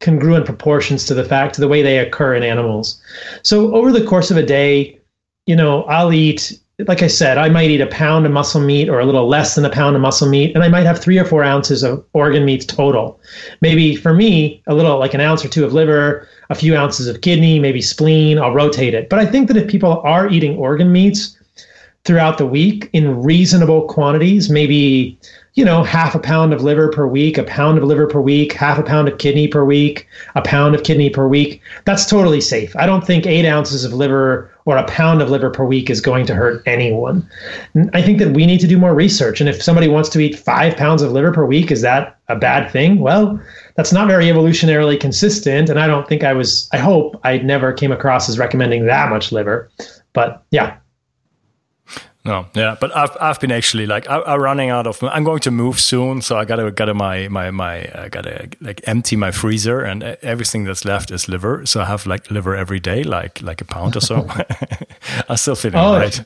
congruent 0.00 0.44
proportions 0.44 1.04
to 1.06 1.14
the 1.14 1.24
fact 1.24 1.54
to 1.54 1.60
the 1.60 1.68
way 1.68 1.82
they 1.82 1.98
occur 1.98 2.34
in 2.34 2.42
animals. 2.42 3.00
So 3.42 3.74
over 3.74 3.90
the 3.90 4.04
course 4.04 4.30
of 4.30 4.36
a 4.36 4.42
day, 4.42 4.99
you 5.46 5.56
know, 5.56 5.84
I'll 5.84 6.12
eat, 6.12 6.58
like 6.86 7.02
I 7.02 7.06
said, 7.06 7.38
I 7.38 7.48
might 7.48 7.70
eat 7.70 7.80
a 7.80 7.86
pound 7.86 8.26
of 8.26 8.32
muscle 8.32 8.60
meat 8.60 8.88
or 8.88 9.00
a 9.00 9.04
little 9.04 9.28
less 9.28 9.54
than 9.54 9.64
a 9.64 9.70
pound 9.70 9.96
of 9.96 10.02
muscle 10.02 10.28
meat, 10.28 10.54
and 10.54 10.62
I 10.62 10.68
might 10.68 10.86
have 10.86 10.98
three 10.98 11.18
or 11.18 11.24
four 11.24 11.42
ounces 11.42 11.82
of 11.82 12.04
organ 12.12 12.44
meats 12.44 12.66
total. 12.66 13.20
Maybe 13.60 13.96
for 13.96 14.14
me, 14.14 14.62
a 14.66 14.74
little 14.74 14.98
like 14.98 15.14
an 15.14 15.20
ounce 15.20 15.44
or 15.44 15.48
two 15.48 15.64
of 15.64 15.72
liver, 15.72 16.28
a 16.50 16.54
few 16.54 16.76
ounces 16.76 17.06
of 17.06 17.20
kidney, 17.20 17.58
maybe 17.58 17.82
spleen, 17.82 18.38
I'll 18.38 18.54
rotate 18.54 18.94
it. 18.94 19.08
But 19.08 19.18
I 19.18 19.26
think 19.26 19.48
that 19.48 19.56
if 19.56 19.68
people 19.68 20.00
are 20.00 20.28
eating 20.28 20.56
organ 20.56 20.92
meats 20.92 21.36
throughout 22.04 22.38
the 22.38 22.46
week 22.46 22.88
in 22.92 23.22
reasonable 23.22 23.86
quantities, 23.86 24.48
maybe 24.48 25.18
you 25.54 25.64
know, 25.64 25.82
half 25.82 26.14
a 26.14 26.18
pound 26.18 26.52
of 26.52 26.62
liver 26.62 26.88
per 26.88 27.06
week, 27.06 27.36
a 27.36 27.42
pound 27.42 27.76
of 27.76 27.84
liver 27.84 28.06
per 28.06 28.20
week, 28.20 28.52
half 28.52 28.78
a 28.78 28.82
pound 28.82 29.08
of 29.08 29.18
kidney 29.18 29.48
per 29.48 29.64
week, 29.64 30.06
a 30.34 30.42
pound 30.42 30.74
of 30.74 30.84
kidney 30.84 31.10
per 31.10 31.26
week. 31.26 31.60
That's 31.84 32.06
totally 32.06 32.40
safe. 32.40 32.74
I 32.76 32.86
don't 32.86 33.04
think 33.04 33.26
eight 33.26 33.46
ounces 33.46 33.84
of 33.84 33.92
liver 33.92 34.50
or 34.70 34.76
a 34.76 34.84
pound 34.84 35.20
of 35.20 35.30
liver 35.30 35.50
per 35.50 35.64
week 35.64 35.90
is 35.90 36.00
going 36.00 36.24
to 36.26 36.34
hurt 36.34 36.62
anyone. 36.64 37.28
I 37.92 38.00
think 38.00 38.20
that 38.20 38.34
we 38.34 38.46
need 38.46 38.60
to 38.60 38.68
do 38.68 38.78
more 38.78 38.94
research. 38.94 39.40
And 39.40 39.48
if 39.48 39.60
somebody 39.60 39.88
wants 39.88 40.08
to 40.10 40.20
eat 40.20 40.38
five 40.38 40.76
pounds 40.76 41.02
of 41.02 41.10
liver 41.10 41.32
per 41.32 41.44
week, 41.44 41.72
is 41.72 41.82
that 41.82 42.16
a 42.28 42.36
bad 42.36 42.70
thing? 42.70 43.00
Well, 43.00 43.40
that's 43.74 43.92
not 43.92 44.06
very 44.06 44.26
evolutionarily 44.26 44.98
consistent. 45.00 45.68
And 45.68 45.80
I 45.80 45.88
don't 45.88 46.06
think 46.06 46.22
I 46.22 46.32
was, 46.32 46.68
I 46.72 46.78
hope 46.78 47.20
I 47.24 47.38
never 47.38 47.72
came 47.72 47.90
across 47.90 48.28
as 48.28 48.38
recommending 48.38 48.86
that 48.86 49.10
much 49.10 49.32
liver. 49.32 49.68
But 50.12 50.44
yeah, 50.52 50.76
no, 52.30 52.46
yeah, 52.54 52.76
but 52.80 52.96
I've 52.96 53.16
I've 53.20 53.40
been 53.40 53.50
actually 53.50 53.86
like 53.86 54.08
I, 54.08 54.34
am 54.34 54.40
running 54.40 54.70
out 54.70 54.86
of. 54.86 55.02
I'm 55.02 55.24
going 55.24 55.40
to 55.40 55.50
move 55.50 55.80
soon, 55.80 56.22
so 56.22 56.38
I 56.38 56.44
gotta 56.44 56.70
gotta 56.70 56.94
my 56.94 57.26
my 57.26 57.50
my 57.50 57.86
uh, 57.86 58.08
gotta 58.08 58.48
like 58.60 58.80
empty 58.86 59.16
my 59.16 59.32
freezer, 59.32 59.80
and 59.80 60.04
everything 60.22 60.62
that's 60.62 60.84
left 60.84 61.10
is 61.10 61.28
liver. 61.28 61.66
So 61.66 61.80
I 61.80 61.86
have 61.86 62.06
like 62.06 62.30
liver 62.30 62.54
every 62.54 62.78
day, 62.78 63.02
like 63.02 63.42
like 63.42 63.60
a 63.60 63.64
pound 63.64 63.96
or 63.96 64.00
so. 64.00 64.28
I'm 65.28 65.36
still 65.36 65.56
feeling 65.56 65.80
oh, 65.80 65.96
right. 65.96 66.22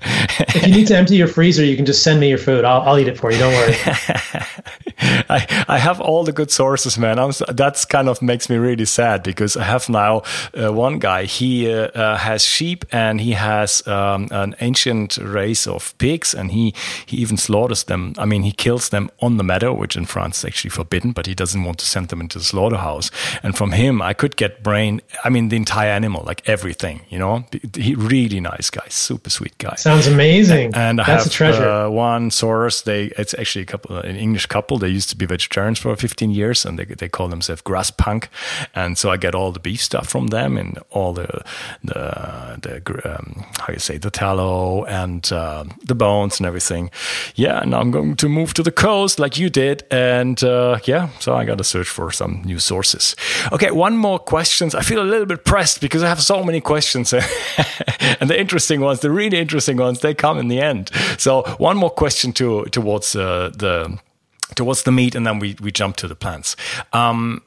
if 0.54 0.66
you 0.66 0.74
need 0.74 0.86
to 0.88 0.96
empty 0.96 1.16
your 1.16 1.28
freezer, 1.28 1.64
you 1.64 1.74
can 1.74 1.86
just 1.86 2.02
send 2.02 2.20
me 2.20 2.28
your 2.28 2.38
food. 2.38 2.66
I'll 2.66 2.82
I'll 2.82 2.98
eat 2.98 3.08
it 3.08 3.18
for 3.18 3.32
you. 3.32 3.38
Don't 3.38 3.54
worry. 3.54 3.74
I 5.30 5.64
I 5.68 5.78
have 5.78 6.02
all 6.02 6.24
the 6.24 6.32
good 6.32 6.50
sources, 6.50 6.98
man. 6.98 7.18
I'm, 7.18 7.32
that's 7.48 7.86
kind 7.86 8.10
of 8.10 8.20
makes 8.20 8.50
me 8.50 8.56
really 8.56 8.84
sad 8.84 9.22
because 9.22 9.56
I 9.56 9.64
have 9.64 9.88
now 9.88 10.22
uh, 10.52 10.70
one 10.70 10.98
guy. 10.98 11.24
He 11.24 11.72
uh, 11.72 11.88
uh 11.88 12.18
has 12.18 12.44
sheep 12.44 12.84
and 12.92 13.22
he 13.22 13.32
has 13.32 13.86
um, 13.86 14.28
an 14.30 14.54
ancient 14.60 15.16
race 15.16 15.66
of 15.66 15.93
of 15.94 15.98
pigs, 15.98 16.34
and 16.34 16.50
he 16.50 16.74
he 17.06 17.16
even 17.18 17.36
slaughters 17.36 17.84
them. 17.84 18.14
I 18.18 18.24
mean, 18.24 18.42
he 18.42 18.52
kills 18.52 18.88
them 18.88 19.10
on 19.20 19.36
the 19.36 19.44
meadow, 19.44 19.72
which 19.72 19.96
in 19.96 20.06
France 20.06 20.38
is 20.38 20.44
actually 20.44 20.70
forbidden, 20.70 21.12
but 21.12 21.26
he 21.26 21.34
doesn't 21.34 21.64
want 21.64 21.78
to 21.78 21.86
send 21.86 22.08
them 22.08 22.20
into 22.20 22.38
the 22.38 22.44
slaughterhouse. 22.44 23.10
And 23.42 23.56
from 23.56 23.72
him, 23.72 24.02
I 24.02 24.12
could 24.12 24.36
get 24.36 24.62
brain. 24.62 25.00
I 25.24 25.28
mean, 25.30 25.48
the 25.48 25.56
entire 25.56 25.90
animal, 25.90 26.22
like 26.26 26.48
everything. 26.48 27.02
You 27.08 27.18
know, 27.18 27.44
he 27.74 27.94
really 27.94 28.40
nice 28.40 28.70
guy, 28.70 28.86
super 28.88 29.30
sweet 29.30 29.56
guy. 29.58 29.76
Sounds 29.76 30.06
amazing. 30.06 30.74
And, 30.74 31.00
I 31.00 31.04
That's 31.04 31.24
have 31.24 31.32
a 31.32 31.34
treasure. 31.34 31.68
Uh, 31.68 31.88
one 31.90 32.30
source. 32.30 32.82
They 32.82 33.06
it's 33.18 33.34
actually 33.34 33.62
a 33.62 33.66
couple, 33.66 33.96
an 33.96 34.16
English 34.16 34.46
couple. 34.46 34.78
They 34.78 34.88
used 34.88 35.10
to 35.10 35.16
be 35.16 35.26
vegetarians 35.26 35.78
for 35.78 35.94
15 35.96 36.30
years, 36.30 36.64
and 36.66 36.78
they 36.78 36.84
they 36.84 37.08
call 37.08 37.28
themselves 37.28 37.62
grass 37.62 37.90
punk. 37.90 38.28
And 38.74 38.98
so 38.98 39.10
I 39.10 39.16
get 39.16 39.34
all 39.34 39.52
the 39.52 39.60
beef 39.60 39.82
stuff 39.82 40.08
from 40.08 40.28
them, 40.28 40.56
and 40.56 40.78
all 40.90 41.12
the 41.12 41.44
the 41.82 42.58
the 42.62 42.74
um, 43.04 43.44
how 43.58 43.72
you 43.72 43.78
say 43.78 43.98
the 43.98 44.10
tallow 44.10 44.84
and 44.84 45.30
uh, 45.32 45.64
the 45.82 45.94
bones 45.94 46.38
and 46.40 46.46
everything. 46.46 46.90
Yeah, 47.34 47.60
and 47.60 47.74
I'm 47.74 47.90
going 47.90 48.16
to 48.16 48.28
move 48.28 48.54
to 48.54 48.62
the 48.62 48.72
coast 48.72 49.18
like 49.18 49.38
you 49.38 49.50
did, 49.50 49.84
and 49.90 50.42
uh, 50.42 50.78
yeah, 50.84 51.08
so 51.20 51.34
I 51.34 51.44
got 51.44 51.58
to 51.58 51.64
search 51.64 51.88
for 51.88 52.10
some 52.12 52.42
new 52.44 52.58
sources. 52.58 53.16
Okay, 53.52 53.70
one 53.70 53.96
more 53.96 54.18
questions. 54.18 54.74
I 54.74 54.82
feel 54.82 55.02
a 55.02 55.04
little 55.04 55.26
bit 55.26 55.44
pressed 55.44 55.80
because 55.80 56.02
I 56.02 56.08
have 56.08 56.22
so 56.22 56.44
many 56.44 56.60
questions, 56.60 57.12
and 58.20 58.30
the 58.30 58.38
interesting 58.38 58.80
ones, 58.80 59.00
the 59.00 59.10
really 59.10 59.38
interesting 59.38 59.76
ones, 59.76 60.00
they 60.00 60.14
come 60.14 60.38
in 60.38 60.48
the 60.48 60.60
end. 60.60 60.90
So 61.18 61.42
one 61.58 61.76
more 61.76 61.90
question 61.90 62.32
to 62.34 62.64
towards 62.66 63.16
uh, 63.16 63.50
the 63.56 63.98
towards 64.54 64.82
the 64.82 64.92
meat, 64.92 65.14
and 65.14 65.26
then 65.26 65.38
we 65.38 65.56
we 65.60 65.70
jump 65.72 65.96
to 65.96 66.08
the 66.08 66.16
plants. 66.16 66.56
Um, 66.92 67.42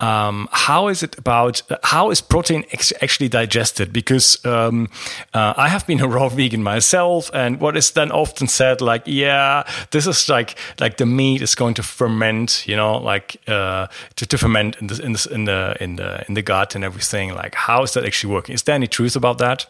um, 0.00 0.48
how 0.52 0.86
is 0.88 1.02
it 1.02 1.18
about 1.18 1.62
how 1.82 2.10
is 2.10 2.20
protein 2.20 2.64
actually 3.02 3.28
digested? 3.28 3.92
Because 3.92 4.44
um, 4.46 4.88
uh, 5.34 5.54
I 5.56 5.68
have 5.68 5.86
been 5.88 6.00
a 6.00 6.06
raw 6.06 6.28
vegan 6.28 6.62
myself, 6.62 7.30
and 7.34 7.60
what 7.60 7.76
is 7.76 7.90
then 7.90 8.12
often 8.12 8.46
said, 8.46 8.80
like, 8.80 9.02
yeah, 9.06 9.64
this 9.90 10.06
is 10.06 10.28
like 10.28 10.56
like 10.78 10.98
the 10.98 11.06
meat 11.06 11.42
is 11.42 11.56
going 11.56 11.74
to 11.74 11.82
ferment, 11.82 12.66
you 12.68 12.76
know, 12.76 12.98
like 12.98 13.40
uh, 13.48 13.88
to, 14.16 14.26
to 14.26 14.38
ferment 14.38 14.76
in 14.76 14.86
the, 14.86 15.02
in 15.02 15.12
the 15.12 15.28
in 15.32 15.44
the 15.44 15.76
in 15.80 15.96
the 15.96 16.24
in 16.28 16.34
the 16.34 16.42
gut 16.42 16.76
and 16.76 16.84
everything. 16.84 17.34
Like, 17.34 17.56
how 17.56 17.82
is 17.82 17.94
that 17.94 18.04
actually 18.04 18.32
working? 18.32 18.54
Is 18.54 18.62
there 18.62 18.76
any 18.76 18.86
truth 18.86 19.16
about 19.16 19.38
that? 19.38 19.66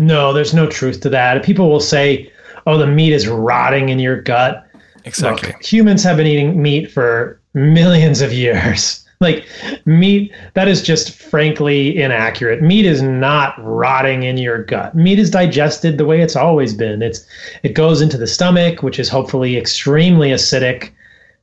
No, 0.00 0.32
there's 0.32 0.54
no 0.54 0.66
truth 0.66 1.00
to 1.02 1.10
that. 1.10 1.44
People 1.44 1.68
will 1.68 1.80
say, 1.80 2.32
"Oh, 2.66 2.78
the 2.78 2.86
meat 2.86 3.12
is 3.12 3.28
rotting 3.28 3.90
in 3.90 3.98
your 3.98 4.22
gut." 4.22 4.66
Exactly. 5.04 5.52
Look, 5.52 5.62
humans 5.62 6.02
have 6.04 6.16
been 6.16 6.26
eating 6.26 6.60
meat 6.60 6.90
for 6.90 7.38
millions 7.54 8.22
of 8.22 8.32
years 8.32 9.05
like 9.20 9.46
meat 9.86 10.32
that 10.54 10.68
is 10.68 10.82
just 10.82 11.10
frankly 11.10 11.98
inaccurate 11.98 12.62
meat 12.62 12.84
is 12.84 13.02
not 13.02 13.54
rotting 13.62 14.22
in 14.22 14.36
your 14.36 14.62
gut 14.64 14.94
meat 14.94 15.18
is 15.18 15.30
digested 15.30 15.98
the 15.98 16.04
way 16.04 16.20
it's 16.20 16.36
always 16.36 16.74
been 16.74 17.02
it's 17.02 17.26
it 17.62 17.70
goes 17.70 18.00
into 18.00 18.18
the 18.18 18.26
stomach 18.26 18.82
which 18.82 18.98
is 18.98 19.08
hopefully 19.08 19.56
extremely 19.56 20.30
acidic 20.30 20.90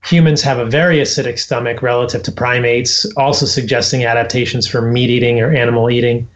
humans 0.05 0.41
have 0.41 0.59
a 0.59 0.65
very 0.65 0.97
acidic 0.97 1.39
stomach 1.39 1.81
relative 1.81 2.21
to 2.21 2.31
primates 2.31 3.05
also 3.15 3.45
suggesting 3.45 4.03
adaptations 4.03 4.67
for 4.67 4.81
meat 4.81 5.09
eating 5.09 5.39
or 5.39 5.53
animal 5.53 5.89
eating 5.89 6.27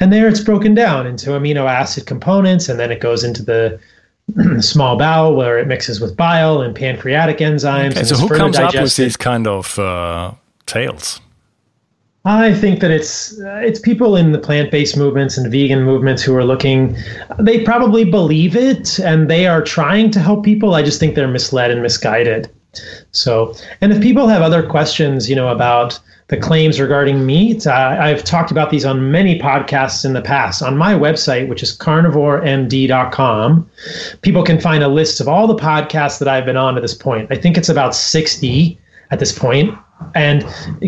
and 0.00 0.12
there 0.12 0.28
it's 0.28 0.40
broken 0.40 0.74
down 0.74 1.06
into 1.06 1.30
amino 1.30 1.68
acid 1.68 2.06
components 2.06 2.68
and 2.68 2.78
then 2.78 2.92
it 2.92 3.00
goes 3.00 3.24
into 3.24 3.42
the 3.42 3.78
small 4.60 4.96
bowel 4.96 5.34
where 5.34 5.58
it 5.58 5.66
mixes 5.66 6.00
with 6.00 6.16
bile 6.16 6.62
and 6.62 6.74
pancreatic 6.74 7.38
enzymes. 7.38 7.90
Okay, 7.90 8.04
so 8.04 8.16
who 8.16 8.26
comes 8.28 8.56
digested. 8.56 8.78
up 8.78 8.84
with 8.84 8.96
these 8.96 9.18
kind 9.18 9.46
of 9.46 9.78
uh, 9.78 10.32
tales? 10.66 11.20
I 12.26 12.54
think 12.54 12.80
that 12.80 12.90
it's 12.90 13.38
uh, 13.38 13.60
it's 13.62 13.78
people 13.78 14.16
in 14.16 14.32
the 14.32 14.38
plant-based 14.38 14.96
movements 14.96 15.36
and 15.36 15.52
vegan 15.52 15.82
movements 15.82 16.22
who 16.22 16.34
are 16.34 16.44
looking. 16.44 16.96
They 17.38 17.62
probably 17.62 18.04
believe 18.04 18.56
it, 18.56 18.98
and 18.98 19.28
they 19.28 19.46
are 19.46 19.62
trying 19.62 20.10
to 20.12 20.20
help 20.20 20.42
people. 20.42 20.74
I 20.74 20.82
just 20.82 20.98
think 20.98 21.14
they're 21.14 21.28
misled 21.28 21.70
and 21.70 21.82
misguided. 21.82 22.50
So, 23.12 23.54
and 23.82 23.92
if 23.92 24.00
people 24.02 24.26
have 24.26 24.40
other 24.40 24.66
questions, 24.66 25.28
you 25.28 25.36
know, 25.36 25.48
about 25.48 26.00
the 26.28 26.38
claims 26.38 26.80
regarding 26.80 27.26
meat, 27.26 27.66
uh, 27.66 27.98
I've 28.00 28.24
talked 28.24 28.50
about 28.50 28.70
these 28.70 28.86
on 28.86 29.12
many 29.12 29.38
podcasts 29.38 30.02
in 30.02 30.14
the 30.14 30.22
past. 30.22 30.62
On 30.62 30.78
my 30.78 30.94
website, 30.94 31.46
which 31.48 31.62
is 31.62 31.76
carnivoremd.com, 31.76 33.70
people 34.22 34.42
can 34.42 34.58
find 34.58 34.82
a 34.82 34.88
list 34.88 35.20
of 35.20 35.28
all 35.28 35.46
the 35.46 35.54
podcasts 35.54 36.18
that 36.20 36.28
I've 36.28 36.46
been 36.46 36.56
on 36.56 36.74
to 36.74 36.80
this 36.80 36.94
point. 36.94 37.30
I 37.30 37.36
think 37.36 37.58
it's 37.58 37.68
about 37.68 37.94
sixty 37.94 38.78
at 39.10 39.18
this 39.18 39.38
point 39.38 39.78
And 40.14 40.44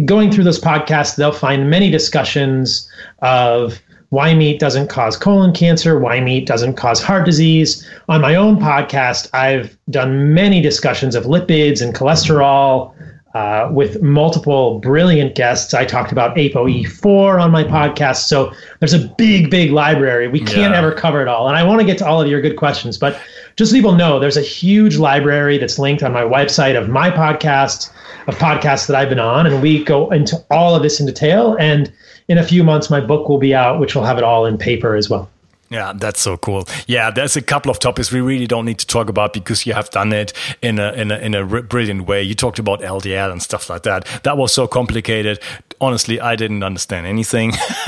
going 0.06 0.30
through 0.30 0.44
those 0.44 0.60
podcasts, 0.60 1.16
they'll 1.16 1.32
find 1.32 1.70
many 1.70 1.90
discussions 1.90 2.88
of 3.20 3.80
why 4.10 4.34
meat 4.34 4.60
doesn't 4.60 4.88
cause 4.88 5.16
colon 5.16 5.52
cancer, 5.52 5.98
why 5.98 6.20
meat 6.20 6.46
doesn't 6.46 6.74
cause 6.74 7.02
heart 7.02 7.24
disease. 7.24 7.86
On 8.08 8.20
my 8.20 8.34
own 8.34 8.58
podcast, 8.58 9.28
I've 9.34 9.76
done 9.90 10.32
many 10.32 10.60
discussions 10.60 11.14
of 11.14 11.24
lipids 11.24 11.82
and 11.82 11.94
cholesterol 11.94 12.94
uh, 13.34 13.68
with 13.70 14.00
multiple 14.00 14.78
brilliant 14.78 15.34
guests. 15.34 15.74
I 15.74 15.84
talked 15.84 16.12
about 16.12 16.34
ApoE4 16.36 17.42
on 17.42 17.50
my 17.50 17.64
podcast. 17.64 18.28
So 18.28 18.50
there's 18.78 18.94
a 18.94 19.08
big, 19.18 19.50
big 19.50 19.72
library. 19.72 20.28
We 20.28 20.38
can't 20.38 20.72
yeah. 20.72 20.78
ever 20.78 20.92
cover 20.92 21.20
it 21.20 21.28
all. 21.28 21.46
And 21.46 21.56
I 21.56 21.62
want 21.62 21.80
to 21.80 21.86
get 21.86 21.98
to 21.98 22.06
all 22.06 22.22
of 22.22 22.28
your 22.28 22.40
good 22.40 22.56
questions, 22.56 22.96
but 22.96 23.20
just 23.56 23.72
so 23.72 23.76
people 23.76 23.94
know, 23.94 24.18
there's 24.18 24.38
a 24.38 24.42
huge 24.42 24.96
library 24.96 25.58
that's 25.58 25.78
linked 25.78 26.02
on 26.02 26.12
my 26.12 26.22
website 26.22 26.80
of 26.80 26.88
my 26.88 27.10
podcast, 27.10 27.90
of 28.26 28.36
podcasts 28.36 28.86
that 28.86 28.96
I've 28.96 29.08
been 29.08 29.18
on. 29.18 29.46
And 29.46 29.62
we 29.62 29.84
go 29.84 30.10
into 30.10 30.42
all 30.50 30.74
of 30.74 30.82
this 30.82 31.00
in 31.00 31.06
detail. 31.06 31.56
And 31.58 31.92
in 32.28 32.38
a 32.38 32.42
few 32.42 32.64
months, 32.64 32.90
my 32.90 33.00
book 33.00 33.28
will 33.28 33.38
be 33.38 33.54
out, 33.54 33.80
which 33.80 33.94
will 33.94 34.04
have 34.04 34.18
it 34.18 34.24
all 34.24 34.46
in 34.46 34.58
paper 34.58 34.96
as 34.96 35.08
well. 35.08 35.28
Yeah, 35.68 35.92
that's 35.94 36.20
so 36.20 36.36
cool. 36.36 36.68
Yeah, 36.86 37.10
there's 37.10 37.36
a 37.36 37.42
couple 37.42 37.70
of 37.72 37.80
topics 37.80 38.12
we 38.12 38.20
really 38.20 38.46
don't 38.46 38.64
need 38.64 38.78
to 38.78 38.86
talk 38.86 39.08
about 39.08 39.32
because 39.32 39.66
you 39.66 39.74
have 39.74 39.90
done 39.90 40.12
it 40.12 40.32
in 40.62 40.78
a 40.78 40.92
in 40.92 41.10
a 41.10 41.18
in 41.18 41.34
a 41.34 41.44
brilliant 41.44 42.06
way. 42.06 42.22
You 42.22 42.36
talked 42.36 42.60
about 42.60 42.82
LDL 42.82 43.32
and 43.32 43.42
stuff 43.42 43.68
like 43.68 43.82
that. 43.82 44.06
That 44.22 44.36
was 44.36 44.52
so 44.52 44.68
complicated. 44.68 45.40
Honestly, 45.80 46.20
I 46.20 46.36
didn't 46.36 46.62
understand 46.62 47.06
anything. 47.06 47.50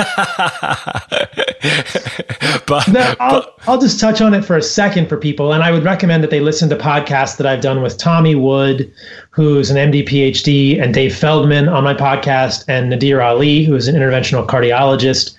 but, 2.66 2.88
I'll, 3.20 3.40
but 3.40 3.54
I'll 3.66 3.80
just 3.80 4.00
touch 4.00 4.20
on 4.20 4.34
it 4.34 4.44
for 4.44 4.56
a 4.56 4.62
second 4.62 5.08
for 5.08 5.16
people, 5.16 5.52
and 5.52 5.62
I 5.62 5.70
would 5.70 5.84
recommend 5.84 6.24
that 6.24 6.30
they 6.30 6.40
listen 6.40 6.68
to 6.70 6.76
podcasts 6.76 7.36
that 7.36 7.46
I've 7.46 7.62
done 7.62 7.80
with 7.80 7.96
Tommy 7.96 8.34
Wood, 8.34 8.92
who's 9.30 9.70
an 9.70 9.76
MD 9.76 10.06
PhD, 10.06 10.82
and 10.82 10.92
Dave 10.92 11.14
Feldman 11.14 11.68
on 11.68 11.84
my 11.84 11.94
podcast, 11.94 12.64
and 12.66 12.90
Nadir 12.90 13.20
Ali, 13.20 13.64
who 13.64 13.74
is 13.74 13.86
an 13.86 13.94
interventional 13.94 14.46
cardiologist. 14.46 15.36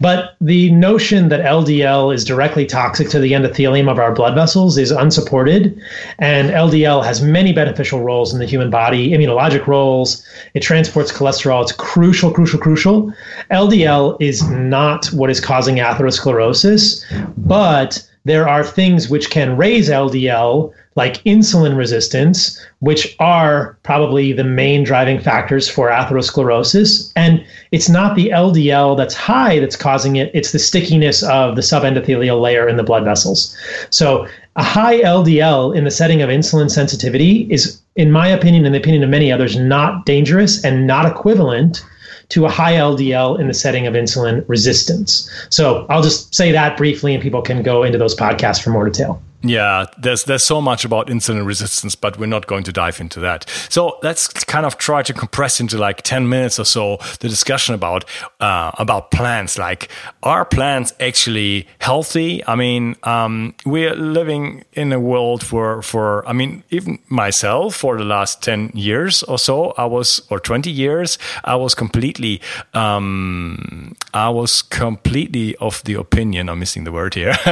But 0.00 0.36
the 0.40 0.70
notion 0.70 1.30
that 1.30 1.44
LDL 1.44 2.14
is 2.14 2.24
directly 2.24 2.66
toxic 2.66 3.08
to 3.10 3.18
the 3.18 3.32
endothelium 3.32 3.90
of 3.90 3.98
our 3.98 4.14
blood 4.14 4.34
vessels 4.34 4.78
is 4.78 4.90
unsupported. 4.90 5.80
And 6.18 6.50
LDL 6.50 7.04
has 7.04 7.22
many 7.22 7.52
beneficial 7.52 8.02
roles 8.02 8.32
in 8.32 8.38
the 8.38 8.46
human 8.46 8.70
body, 8.70 9.10
immunologic 9.10 9.66
roles. 9.66 10.24
It 10.54 10.60
transports 10.60 11.10
cholesterol. 11.10 11.62
It's 11.62 11.72
crucial, 11.72 12.30
crucial, 12.30 12.60
crucial. 12.60 13.12
LDL 13.50 14.16
is 14.20 14.48
not 14.48 15.06
what 15.06 15.30
is 15.30 15.40
causing 15.40 15.76
atherosclerosis, 15.76 17.04
but 17.36 18.06
there 18.24 18.46
are 18.46 18.62
things 18.62 19.08
which 19.08 19.30
can 19.30 19.56
raise 19.56 19.88
LDL 19.88 20.72
like 20.96 21.22
insulin 21.24 21.76
resistance, 21.76 22.60
which 22.80 23.14
are 23.20 23.78
probably 23.84 24.32
the 24.32 24.44
main 24.44 24.82
driving 24.82 25.20
factors 25.20 25.68
for 25.68 25.88
atherosclerosis. 25.88 27.12
And 27.14 27.44
it's 27.70 27.88
not 27.88 28.16
the 28.16 28.30
LDL 28.30 28.96
that's 28.96 29.14
high 29.14 29.60
that's 29.60 29.76
causing 29.76 30.16
it, 30.16 30.30
it's 30.34 30.52
the 30.52 30.58
stickiness 30.58 31.22
of 31.22 31.54
the 31.54 31.62
subendothelial 31.62 32.40
layer 32.40 32.68
in 32.68 32.76
the 32.76 32.82
blood 32.82 33.04
vessels. 33.04 33.56
So, 33.90 34.26
a 34.56 34.64
high 34.64 35.00
LDL 35.00 35.76
in 35.76 35.84
the 35.84 35.92
setting 35.92 36.22
of 36.22 36.28
insulin 36.28 36.70
sensitivity 36.70 37.46
is, 37.50 37.80
in 37.94 38.10
my 38.10 38.26
opinion, 38.26 38.66
and 38.66 38.74
the 38.74 38.80
opinion 38.80 39.04
of 39.04 39.08
many 39.08 39.30
others, 39.30 39.56
not 39.56 40.04
dangerous 40.06 40.62
and 40.64 40.88
not 40.88 41.06
equivalent 41.06 41.84
to 42.30 42.46
a 42.46 42.48
high 42.48 42.74
LDL 42.74 43.38
in 43.38 43.46
the 43.46 43.54
setting 43.54 43.86
of 43.86 43.94
insulin 43.94 44.44
resistance. 44.48 45.30
So 45.50 45.86
I'll 45.88 46.02
just 46.02 46.34
say 46.34 46.50
that 46.50 46.76
briefly, 46.76 47.14
and 47.14 47.22
people 47.22 47.42
can 47.42 47.62
go 47.62 47.84
into 47.84 47.96
those 47.96 48.16
podcasts 48.16 48.62
for 48.62 48.70
more 48.70 48.86
detail. 48.86 49.22
Yeah, 49.42 49.86
there's 49.96 50.24
there's 50.24 50.42
so 50.42 50.60
much 50.60 50.84
about 50.84 51.06
insulin 51.06 51.46
resistance, 51.46 51.94
but 51.94 52.18
we're 52.18 52.26
not 52.26 52.46
going 52.46 52.62
to 52.64 52.72
dive 52.72 53.00
into 53.00 53.20
that. 53.20 53.48
So 53.70 53.98
let's 54.02 54.28
kind 54.44 54.66
of 54.66 54.76
try 54.76 55.02
to 55.02 55.14
compress 55.14 55.60
into 55.60 55.78
like 55.78 56.02
ten 56.02 56.28
minutes 56.28 56.58
or 56.58 56.66
so 56.66 56.98
the 57.20 57.28
discussion 57.28 57.74
about 57.74 58.04
uh, 58.40 58.72
about 58.78 59.10
plants. 59.10 59.56
Like, 59.56 59.88
are 60.22 60.44
plants 60.44 60.92
actually 61.00 61.66
healthy? 61.78 62.46
I 62.46 62.54
mean, 62.54 62.96
um, 63.04 63.54
we're 63.64 63.94
living 63.94 64.64
in 64.74 64.92
a 64.92 65.00
world 65.00 65.42
for 65.42 65.80
for 65.80 66.28
I 66.28 66.34
mean, 66.34 66.62
even 66.68 66.98
myself 67.08 67.76
for 67.76 67.96
the 67.96 68.04
last 68.04 68.42
ten 68.42 68.70
years 68.74 69.22
or 69.22 69.38
so, 69.38 69.72
I 69.78 69.86
was 69.86 70.20
or 70.28 70.38
twenty 70.38 70.70
years, 70.70 71.18
I 71.44 71.56
was 71.56 71.74
completely 71.74 72.42
um, 72.74 73.96
I 74.12 74.28
was 74.28 74.60
completely 74.60 75.56
of 75.56 75.82
the 75.84 75.94
opinion. 75.94 76.50
I'm 76.50 76.58
missing 76.58 76.84
the 76.84 76.92
word 76.92 77.14
here 77.14 77.32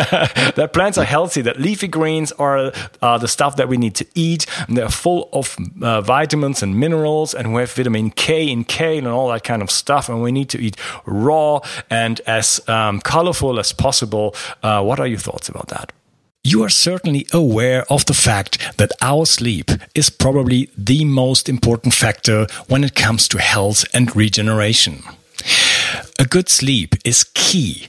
that 0.54 0.72
plants 0.74 0.98
are 0.98 1.04
healthy. 1.04 1.40
That 1.40 1.58
leaf 1.58 1.77
greens 1.86 2.32
are 2.32 2.72
uh, 3.00 3.18
the 3.18 3.28
stuff 3.28 3.56
that 3.56 3.68
we 3.68 3.76
need 3.76 3.94
to 3.96 4.06
eat. 4.14 4.46
And 4.66 4.76
they're 4.76 4.88
full 4.88 5.28
of 5.32 5.56
uh, 5.82 6.00
vitamins 6.00 6.62
and 6.62 6.78
minerals, 6.78 7.34
and 7.34 7.54
we 7.54 7.60
have 7.60 7.72
vitamin 7.72 8.10
K 8.10 8.48
in 8.48 8.64
kale 8.64 8.98
and 8.98 9.08
all 9.08 9.28
that 9.28 9.44
kind 9.44 9.62
of 9.62 9.70
stuff. 9.70 10.08
And 10.08 10.22
we 10.22 10.32
need 10.32 10.48
to 10.50 10.58
eat 10.58 10.76
raw 11.06 11.60
and 11.90 12.20
as 12.26 12.60
um, 12.68 13.00
colorful 13.00 13.60
as 13.60 13.72
possible. 13.72 14.34
Uh, 14.62 14.82
what 14.82 14.98
are 14.98 15.06
your 15.06 15.18
thoughts 15.18 15.48
about 15.48 15.68
that? 15.68 15.92
You 16.44 16.62
are 16.62 16.70
certainly 16.70 17.26
aware 17.32 17.84
of 17.92 18.06
the 18.06 18.14
fact 18.14 18.78
that 18.78 18.92
our 19.02 19.26
sleep 19.26 19.70
is 19.94 20.08
probably 20.08 20.70
the 20.78 21.04
most 21.04 21.48
important 21.48 21.92
factor 21.92 22.46
when 22.68 22.84
it 22.84 22.94
comes 22.94 23.28
to 23.28 23.38
health 23.38 23.84
and 23.92 24.14
regeneration. 24.16 25.02
A 26.18 26.24
good 26.24 26.48
sleep 26.48 26.94
is 27.04 27.24
key 27.34 27.88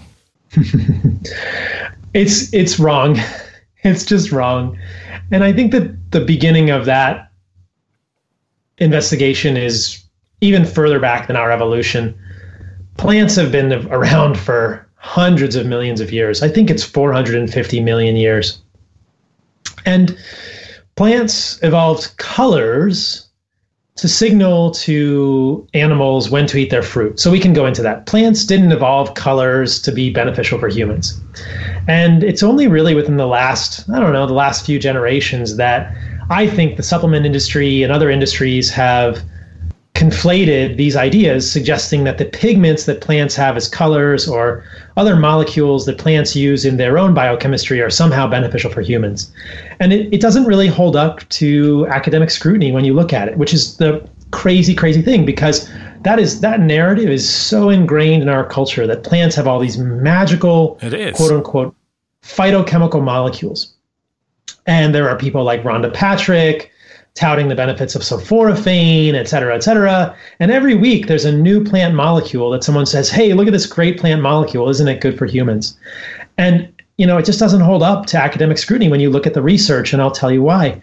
it's 2.13 2.53
it's 2.53 2.79
wrong. 2.79 3.17
It's 3.83 4.05
just 4.05 4.31
wrong. 4.31 4.77
And 5.31 5.43
I 5.43 5.51
think 5.51 5.71
that 5.71 6.11
the 6.11 6.21
beginning 6.21 6.69
of 6.69 6.85
that 6.85 7.31
investigation 8.77 9.57
is 9.57 10.03
even 10.39 10.65
further 10.65 10.99
back 10.99 11.25
than 11.25 11.35
our 11.35 11.51
evolution. 11.51 12.15
Plants 12.97 13.35
have 13.37 13.51
been 13.51 13.73
around 13.91 14.37
for 14.37 14.87
hundreds 14.97 15.55
of 15.55 15.65
millions 15.65 15.99
of 15.99 16.11
years. 16.11 16.43
I 16.43 16.47
think 16.47 16.69
it's 16.69 16.83
450 16.83 17.79
million 17.79 18.15
years. 18.15 18.61
And 19.83 20.15
plants 20.95 21.57
evolved 21.63 22.15
colors 22.17 23.27
to 23.97 24.07
signal 24.07 24.71
to 24.71 25.67
animals 25.73 26.29
when 26.29 26.47
to 26.47 26.57
eat 26.57 26.69
their 26.69 26.81
fruit. 26.81 27.19
So 27.19 27.29
we 27.29 27.39
can 27.39 27.53
go 27.53 27.65
into 27.65 27.81
that. 27.81 28.05
Plants 28.05 28.45
didn't 28.45 28.71
evolve 28.71 29.13
colors 29.15 29.81
to 29.81 29.91
be 29.91 30.09
beneficial 30.09 30.57
for 30.59 30.69
humans. 30.69 31.19
And 31.87 32.23
it's 32.23 32.41
only 32.41 32.67
really 32.67 32.95
within 32.95 33.17
the 33.17 33.27
last, 33.27 33.89
I 33.89 33.99
don't 33.99 34.13
know, 34.13 34.25
the 34.25 34.33
last 34.33 34.65
few 34.65 34.79
generations 34.79 35.57
that 35.57 35.95
I 36.29 36.47
think 36.47 36.77
the 36.77 36.83
supplement 36.83 37.25
industry 37.25 37.83
and 37.83 37.91
other 37.91 38.09
industries 38.09 38.69
have 38.71 39.21
conflated 40.01 40.77
these 40.77 40.95
ideas, 40.95 41.49
suggesting 41.49 42.05
that 42.05 42.17
the 42.17 42.25
pigments 42.25 42.85
that 42.85 43.01
plants 43.01 43.35
have 43.35 43.55
as 43.55 43.67
colors 43.67 44.27
or 44.27 44.63
other 44.97 45.15
molecules 45.15 45.85
that 45.85 45.99
plants 45.99 46.35
use 46.35 46.65
in 46.65 46.77
their 46.77 46.97
own 46.97 47.13
biochemistry 47.13 47.79
are 47.81 47.89
somehow 47.91 48.27
beneficial 48.27 48.71
for 48.71 48.81
humans. 48.81 49.31
And 49.79 49.93
it, 49.93 50.11
it 50.11 50.19
doesn't 50.19 50.45
really 50.45 50.67
hold 50.67 50.95
up 50.95 51.27
to 51.29 51.85
academic 51.89 52.31
scrutiny 52.31 52.71
when 52.71 52.83
you 52.83 52.95
look 52.95 53.13
at 53.13 53.27
it, 53.27 53.37
which 53.37 53.53
is 53.53 53.77
the 53.77 54.03
crazy, 54.31 54.73
crazy 54.73 55.03
thing 55.03 55.23
because 55.23 55.69
that 56.01 56.17
is 56.17 56.41
that 56.41 56.59
narrative 56.61 57.09
is 57.09 57.29
so 57.29 57.69
ingrained 57.69 58.23
in 58.23 58.29
our 58.29 58.45
culture 58.45 58.87
that 58.87 59.03
plants 59.03 59.35
have 59.35 59.45
all 59.45 59.59
these 59.59 59.77
magical 59.77 60.79
quote 61.15 61.31
unquote 61.31 61.75
phytochemical 62.23 63.03
molecules. 63.03 63.71
And 64.65 64.95
there 64.95 65.07
are 65.09 65.17
people 65.17 65.43
like 65.43 65.61
Rhonda 65.61 65.93
Patrick, 65.93 66.71
touting 67.13 67.49
the 67.49 67.55
benefits 67.55 67.93
of 67.93 68.01
sulforaphane, 68.01 69.15
et 69.15 69.27
cetera, 69.27 69.53
et 69.53 69.63
cetera. 69.63 70.15
And 70.39 70.49
every 70.49 70.75
week 70.75 71.07
there's 71.07 71.25
a 71.25 71.31
new 71.31 71.63
plant 71.63 71.93
molecule 71.93 72.49
that 72.51 72.63
someone 72.63 72.85
says, 72.85 73.09
hey, 73.09 73.33
look 73.33 73.47
at 73.47 73.53
this 73.53 73.65
great 73.65 73.99
plant 73.99 74.21
molecule. 74.21 74.69
Isn't 74.69 74.87
it 74.87 75.01
good 75.01 75.17
for 75.17 75.25
humans? 75.25 75.77
And, 76.37 76.71
you 76.97 77.05
know, 77.05 77.17
it 77.17 77.25
just 77.25 77.39
doesn't 77.39 77.61
hold 77.61 77.83
up 77.83 78.05
to 78.07 78.17
academic 78.17 78.57
scrutiny 78.57 78.89
when 78.89 79.01
you 79.01 79.09
look 79.09 79.27
at 79.27 79.33
the 79.33 79.41
research, 79.41 79.91
and 79.91 80.01
I'll 80.01 80.11
tell 80.11 80.31
you 80.31 80.41
why. 80.41 80.81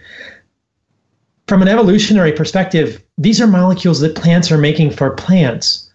From 1.47 1.63
an 1.63 1.69
evolutionary 1.69 2.33
perspective, 2.33 3.03
these 3.17 3.41
are 3.41 3.47
molecules 3.47 4.01
that 4.01 4.15
plants 4.15 4.53
are 4.53 4.59
making 4.59 4.91
for 4.91 5.11
plants. 5.13 5.91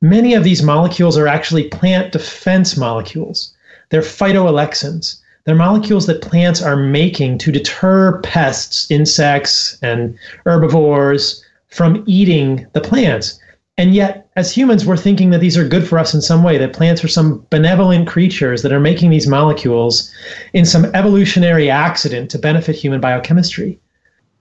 Many 0.00 0.34
of 0.34 0.44
these 0.44 0.62
molecules 0.62 1.18
are 1.18 1.26
actually 1.26 1.68
plant 1.68 2.12
defense 2.12 2.76
molecules. 2.76 3.52
They're 3.90 4.00
phytoalexins. 4.00 5.20
They're 5.44 5.54
molecules 5.54 6.06
that 6.06 6.22
plants 6.22 6.62
are 6.62 6.76
making 6.76 7.38
to 7.38 7.52
deter 7.52 8.20
pests, 8.20 8.90
insects, 8.90 9.76
and 9.82 10.16
herbivores 10.46 11.44
from 11.68 12.04
eating 12.06 12.66
the 12.74 12.80
plants. 12.80 13.40
And 13.78 13.94
yet, 13.94 14.28
as 14.36 14.54
humans, 14.54 14.86
we're 14.86 14.96
thinking 14.96 15.30
that 15.30 15.40
these 15.40 15.56
are 15.56 15.66
good 15.66 15.86
for 15.86 15.98
us 15.98 16.14
in 16.14 16.20
some 16.20 16.42
way, 16.42 16.58
that 16.58 16.74
plants 16.74 17.02
are 17.02 17.08
some 17.08 17.44
benevolent 17.50 18.06
creatures 18.06 18.62
that 18.62 18.72
are 18.72 18.80
making 18.80 19.10
these 19.10 19.26
molecules 19.26 20.12
in 20.52 20.64
some 20.64 20.84
evolutionary 20.94 21.70
accident 21.70 22.30
to 22.30 22.38
benefit 22.38 22.76
human 22.76 23.00
biochemistry. 23.00 23.80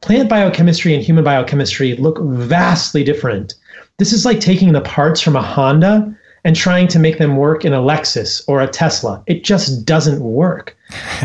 Plant 0.01 0.29
biochemistry 0.29 0.93
and 0.93 1.03
human 1.03 1.23
biochemistry 1.23 1.95
look 1.95 2.19
vastly 2.21 3.03
different. 3.03 3.55
This 3.97 4.13
is 4.13 4.25
like 4.25 4.39
taking 4.39 4.73
the 4.73 4.81
parts 4.81 5.21
from 5.21 5.35
a 5.35 5.41
Honda 5.41 6.15
and 6.43 6.55
trying 6.55 6.87
to 6.87 6.99
make 6.99 7.17
them 7.17 7.37
work 7.37 7.65
in 7.65 7.73
a 7.73 7.81
Lexus 7.81 8.43
or 8.47 8.61
a 8.61 8.67
Tesla. 8.67 9.23
It 9.27 9.43
just 9.43 9.85
doesn't 9.85 10.21
work. 10.21 10.75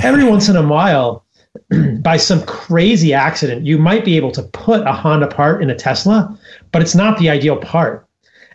Every 0.03 0.25
once 0.29 0.49
in 0.49 0.57
a 0.57 0.67
while, 0.67 1.25
by 2.01 2.17
some 2.17 2.45
crazy 2.45 3.15
accident, 3.15 3.67
you 3.67 3.79
might 3.79 4.05
be 4.05 4.17
able 4.17 4.33
to 4.33 4.43
put 4.43 4.87
a 4.87 4.93
Honda 4.93 5.27
part 5.27 5.63
in 5.63 5.71
a 5.71 5.75
Tesla, 5.75 6.39
but 6.73 6.83
it's 6.83 6.95
not 6.95 7.19
the 7.19 7.31
ideal 7.31 7.57
part. 7.57 8.07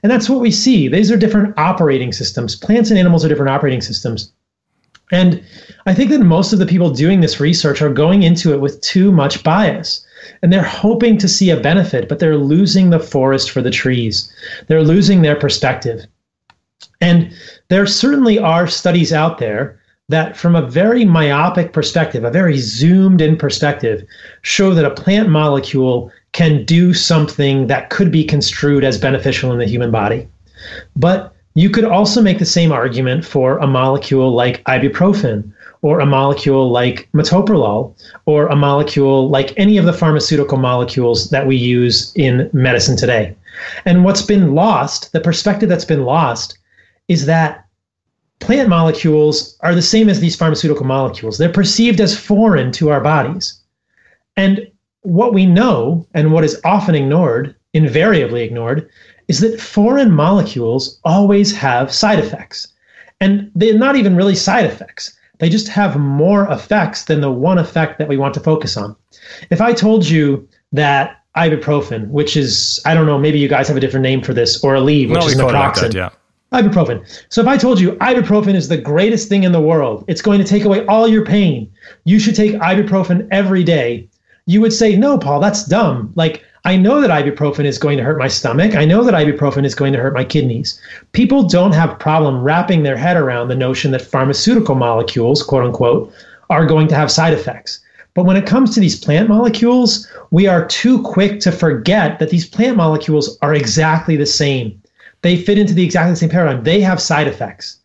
And 0.03 0.11
that's 0.11 0.29
what 0.29 0.39
we 0.39 0.51
see. 0.51 0.87
These 0.87 1.11
are 1.11 1.17
different 1.17 1.57
operating 1.57 2.11
systems. 2.11 2.55
Plants 2.55 2.89
and 2.89 2.99
animals 2.99 3.23
are 3.23 3.29
different 3.29 3.51
operating 3.51 3.81
systems. 3.81 4.31
And 5.11 5.43
I 5.85 5.93
think 5.93 6.09
that 6.11 6.21
most 6.21 6.53
of 6.53 6.59
the 6.59 6.65
people 6.65 6.89
doing 6.89 7.19
this 7.19 7.39
research 7.39 7.81
are 7.81 7.93
going 7.93 8.23
into 8.23 8.53
it 8.53 8.61
with 8.61 8.81
too 8.81 9.11
much 9.11 9.43
bias. 9.43 10.05
And 10.41 10.51
they're 10.51 10.63
hoping 10.63 11.17
to 11.17 11.27
see 11.27 11.49
a 11.49 11.59
benefit, 11.59 12.07
but 12.07 12.19
they're 12.19 12.37
losing 12.37 12.89
the 12.89 12.99
forest 12.99 13.51
for 13.51 13.61
the 13.61 13.71
trees. 13.71 14.31
They're 14.67 14.83
losing 14.83 15.21
their 15.21 15.35
perspective. 15.35 16.05
And 17.01 17.33
there 17.69 17.85
certainly 17.85 18.39
are 18.39 18.67
studies 18.67 19.11
out 19.11 19.39
there 19.39 19.79
that, 20.09 20.37
from 20.37 20.55
a 20.55 20.61
very 20.61 21.03
myopic 21.03 21.73
perspective, 21.73 22.23
a 22.23 22.31
very 22.31 22.57
zoomed 22.57 23.21
in 23.21 23.37
perspective, 23.37 24.03
show 24.43 24.73
that 24.73 24.85
a 24.85 24.91
plant 24.91 25.29
molecule 25.29 26.11
can 26.33 26.63
do 26.63 26.93
something 26.93 27.67
that 27.67 27.89
could 27.89 28.11
be 28.11 28.23
construed 28.23 28.83
as 28.83 28.97
beneficial 28.97 29.51
in 29.51 29.57
the 29.57 29.65
human 29.65 29.91
body. 29.91 30.27
But 30.95 31.33
you 31.55 31.69
could 31.69 31.83
also 31.83 32.21
make 32.21 32.39
the 32.39 32.45
same 32.45 32.71
argument 32.71 33.25
for 33.25 33.57
a 33.57 33.67
molecule 33.67 34.31
like 34.33 34.63
ibuprofen 34.65 35.51
or 35.81 35.99
a 35.99 36.05
molecule 36.05 36.69
like 36.69 37.09
metoprolol 37.13 37.93
or 38.25 38.47
a 38.47 38.55
molecule 38.55 39.27
like 39.29 39.53
any 39.57 39.77
of 39.77 39.85
the 39.85 39.93
pharmaceutical 39.93 40.57
molecules 40.57 41.29
that 41.31 41.47
we 41.47 41.55
use 41.55 42.13
in 42.15 42.49
medicine 42.53 42.95
today. 42.95 43.35
And 43.85 44.05
what's 44.05 44.21
been 44.21 44.55
lost, 44.55 45.11
the 45.11 45.19
perspective 45.19 45.67
that's 45.67 45.85
been 45.85 46.05
lost, 46.05 46.57
is 47.11 47.25
that 47.25 47.65
plant 48.39 48.69
molecules 48.69 49.57
are 49.59 49.75
the 49.75 49.81
same 49.81 50.07
as 50.07 50.21
these 50.21 50.35
pharmaceutical 50.35 50.85
molecules. 50.85 51.37
They're 51.37 51.51
perceived 51.51 51.99
as 51.99 52.17
foreign 52.17 52.71
to 52.73 52.89
our 52.89 53.01
bodies. 53.01 53.59
And 54.37 54.71
what 55.01 55.33
we 55.33 55.45
know, 55.45 56.07
and 56.13 56.31
what 56.31 56.45
is 56.45 56.61
often 56.63 56.95
ignored, 56.95 57.53
invariably 57.73 58.43
ignored, 58.43 58.89
is 59.27 59.41
that 59.41 59.59
foreign 59.59 60.11
molecules 60.11 60.99
always 61.03 61.53
have 61.53 61.93
side 61.93 62.19
effects. 62.19 62.69
And 63.19 63.51
they're 63.55 63.77
not 63.77 63.97
even 63.97 64.15
really 64.15 64.35
side 64.35 64.65
effects. 64.65 65.13
They 65.39 65.49
just 65.49 65.67
have 65.67 65.97
more 65.97 66.49
effects 66.49 67.05
than 67.05 67.19
the 67.19 67.31
one 67.31 67.57
effect 67.57 67.99
that 67.99 68.07
we 68.07 68.15
want 68.15 68.33
to 68.35 68.39
focus 68.39 68.77
on. 68.77 68.95
If 69.49 69.59
I 69.59 69.73
told 69.73 70.07
you 70.07 70.47
that 70.71 71.17
ibuprofen, 71.35 72.07
which 72.07 72.37
is, 72.37 72.79
I 72.85 72.93
don't 72.93 73.05
know, 73.05 73.17
maybe 73.17 73.39
you 73.39 73.49
guys 73.49 73.67
have 73.67 73.77
a 73.77 73.81
different 73.81 74.03
name 74.03 74.21
for 74.21 74.33
this, 74.33 74.63
or 74.63 74.75
Aleve, 74.75 75.09
which 75.09 75.19
no, 75.19 75.27
is 75.27 75.35
naproxen. 75.35 75.53
Like 75.53 75.75
that, 75.75 75.93
yeah. 75.93 76.09
Ibuprofen. 76.53 77.01
So 77.29 77.41
if 77.41 77.47
I 77.47 77.55
told 77.55 77.79
you 77.79 77.93
ibuprofen 77.93 78.55
is 78.55 78.67
the 78.67 78.75
greatest 78.75 79.29
thing 79.29 79.43
in 79.43 79.53
the 79.53 79.61
world, 79.61 80.03
it's 80.09 80.21
going 80.21 80.37
to 80.37 80.45
take 80.45 80.65
away 80.65 80.85
all 80.85 81.07
your 81.07 81.23
pain. 81.23 81.71
You 82.03 82.19
should 82.19 82.35
take 82.35 82.55
ibuprofen 82.55 83.25
every 83.31 83.63
day. 83.63 84.09
You 84.47 84.59
would 84.59 84.73
say, 84.73 84.97
"No, 84.97 85.17
Paul, 85.17 85.39
that's 85.39 85.63
dumb." 85.63 86.11
Like 86.15 86.43
I 86.65 86.75
know 86.75 86.99
that 86.99 87.09
ibuprofen 87.09 87.63
is 87.63 87.77
going 87.77 87.97
to 87.97 88.03
hurt 88.03 88.19
my 88.19 88.27
stomach. 88.27 88.75
I 88.75 88.83
know 88.83 89.01
that 89.05 89.13
ibuprofen 89.13 89.63
is 89.63 89.73
going 89.75 89.93
to 89.93 89.99
hurt 89.99 90.13
my 90.13 90.25
kidneys. 90.25 90.77
People 91.13 91.47
don't 91.47 91.71
have 91.71 91.97
problem 91.99 92.43
wrapping 92.43 92.83
their 92.83 92.97
head 92.97 93.15
around 93.15 93.47
the 93.47 93.55
notion 93.55 93.91
that 93.91 94.01
pharmaceutical 94.01 94.75
molecules, 94.75 95.41
quote 95.43 95.63
unquote, 95.63 96.13
are 96.49 96.65
going 96.65 96.89
to 96.89 96.95
have 96.95 97.09
side 97.09 97.31
effects. 97.33 97.79
But 98.13 98.25
when 98.25 98.35
it 98.35 98.45
comes 98.45 98.73
to 98.73 98.81
these 98.81 98.99
plant 98.99 99.29
molecules, 99.29 100.05
we 100.31 100.47
are 100.47 100.67
too 100.67 101.01
quick 101.01 101.39
to 101.41 101.51
forget 101.51 102.19
that 102.19 102.29
these 102.29 102.45
plant 102.45 102.75
molecules 102.75 103.37
are 103.41 103.53
exactly 103.53 104.17
the 104.17 104.25
same. 104.25 104.80
They 105.21 105.37
fit 105.37 105.57
into 105.57 105.73
the 105.73 105.83
exactly 105.83 106.15
same 106.15 106.29
paradigm. 106.29 106.63
They 106.63 106.81
have 106.81 107.01
side 107.01 107.27
effects, 107.27 107.77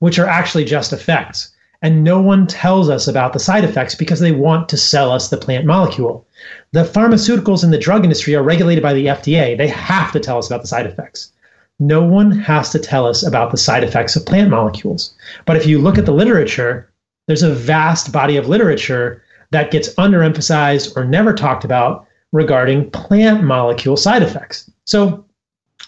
which 0.00 0.18
are 0.18 0.26
actually 0.26 0.64
just 0.64 0.92
effects. 0.92 1.52
And 1.82 2.04
no 2.04 2.20
one 2.20 2.46
tells 2.46 2.90
us 2.90 3.08
about 3.08 3.32
the 3.32 3.38
side 3.38 3.64
effects 3.64 3.94
because 3.94 4.20
they 4.20 4.32
want 4.32 4.68
to 4.68 4.76
sell 4.76 5.10
us 5.10 5.28
the 5.28 5.38
plant 5.38 5.64
molecule. 5.64 6.26
The 6.72 6.84
pharmaceuticals 6.84 7.64
in 7.64 7.70
the 7.70 7.78
drug 7.78 8.04
industry 8.04 8.34
are 8.34 8.42
regulated 8.42 8.82
by 8.82 8.92
the 8.92 9.06
FDA. 9.06 9.56
They 9.56 9.68
have 9.68 10.12
to 10.12 10.20
tell 10.20 10.36
us 10.36 10.46
about 10.46 10.60
the 10.60 10.68
side 10.68 10.86
effects. 10.86 11.32
No 11.78 12.02
one 12.02 12.32
has 12.32 12.68
to 12.70 12.78
tell 12.78 13.06
us 13.06 13.26
about 13.26 13.50
the 13.50 13.56
side 13.56 13.82
effects 13.82 14.14
of 14.14 14.26
plant 14.26 14.50
molecules. 14.50 15.14
But 15.46 15.56
if 15.56 15.66
you 15.66 15.78
look 15.78 15.96
at 15.96 16.04
the 16.04 16.12
literature, 16.12 16.90
there's 17.26 17.42
a 17.42 17.54
vast 17.54 18.12
body 18.12 18.36
of 18.36 18.48
literature 18.48 19.22
that 19.50 19.70
gets 19.70 19.94
underemphasized 19.94 20.94
or 20.96 21.04
never 21.04 21.32
talked 21.32 21.64
about 21.64 22.06
regarding 22.32 22.90
plant 22.90 23.42
molecule 23.42 23.96
side 23.96 24.22
effects. 24.22 24.70
So, 24.84 25.24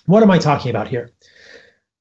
what 0.06 0.22
am 0.22 0.30
I 0.30 0.38
talking 0.38 0.70
about 0.70 0.88
here? 0.88 1.10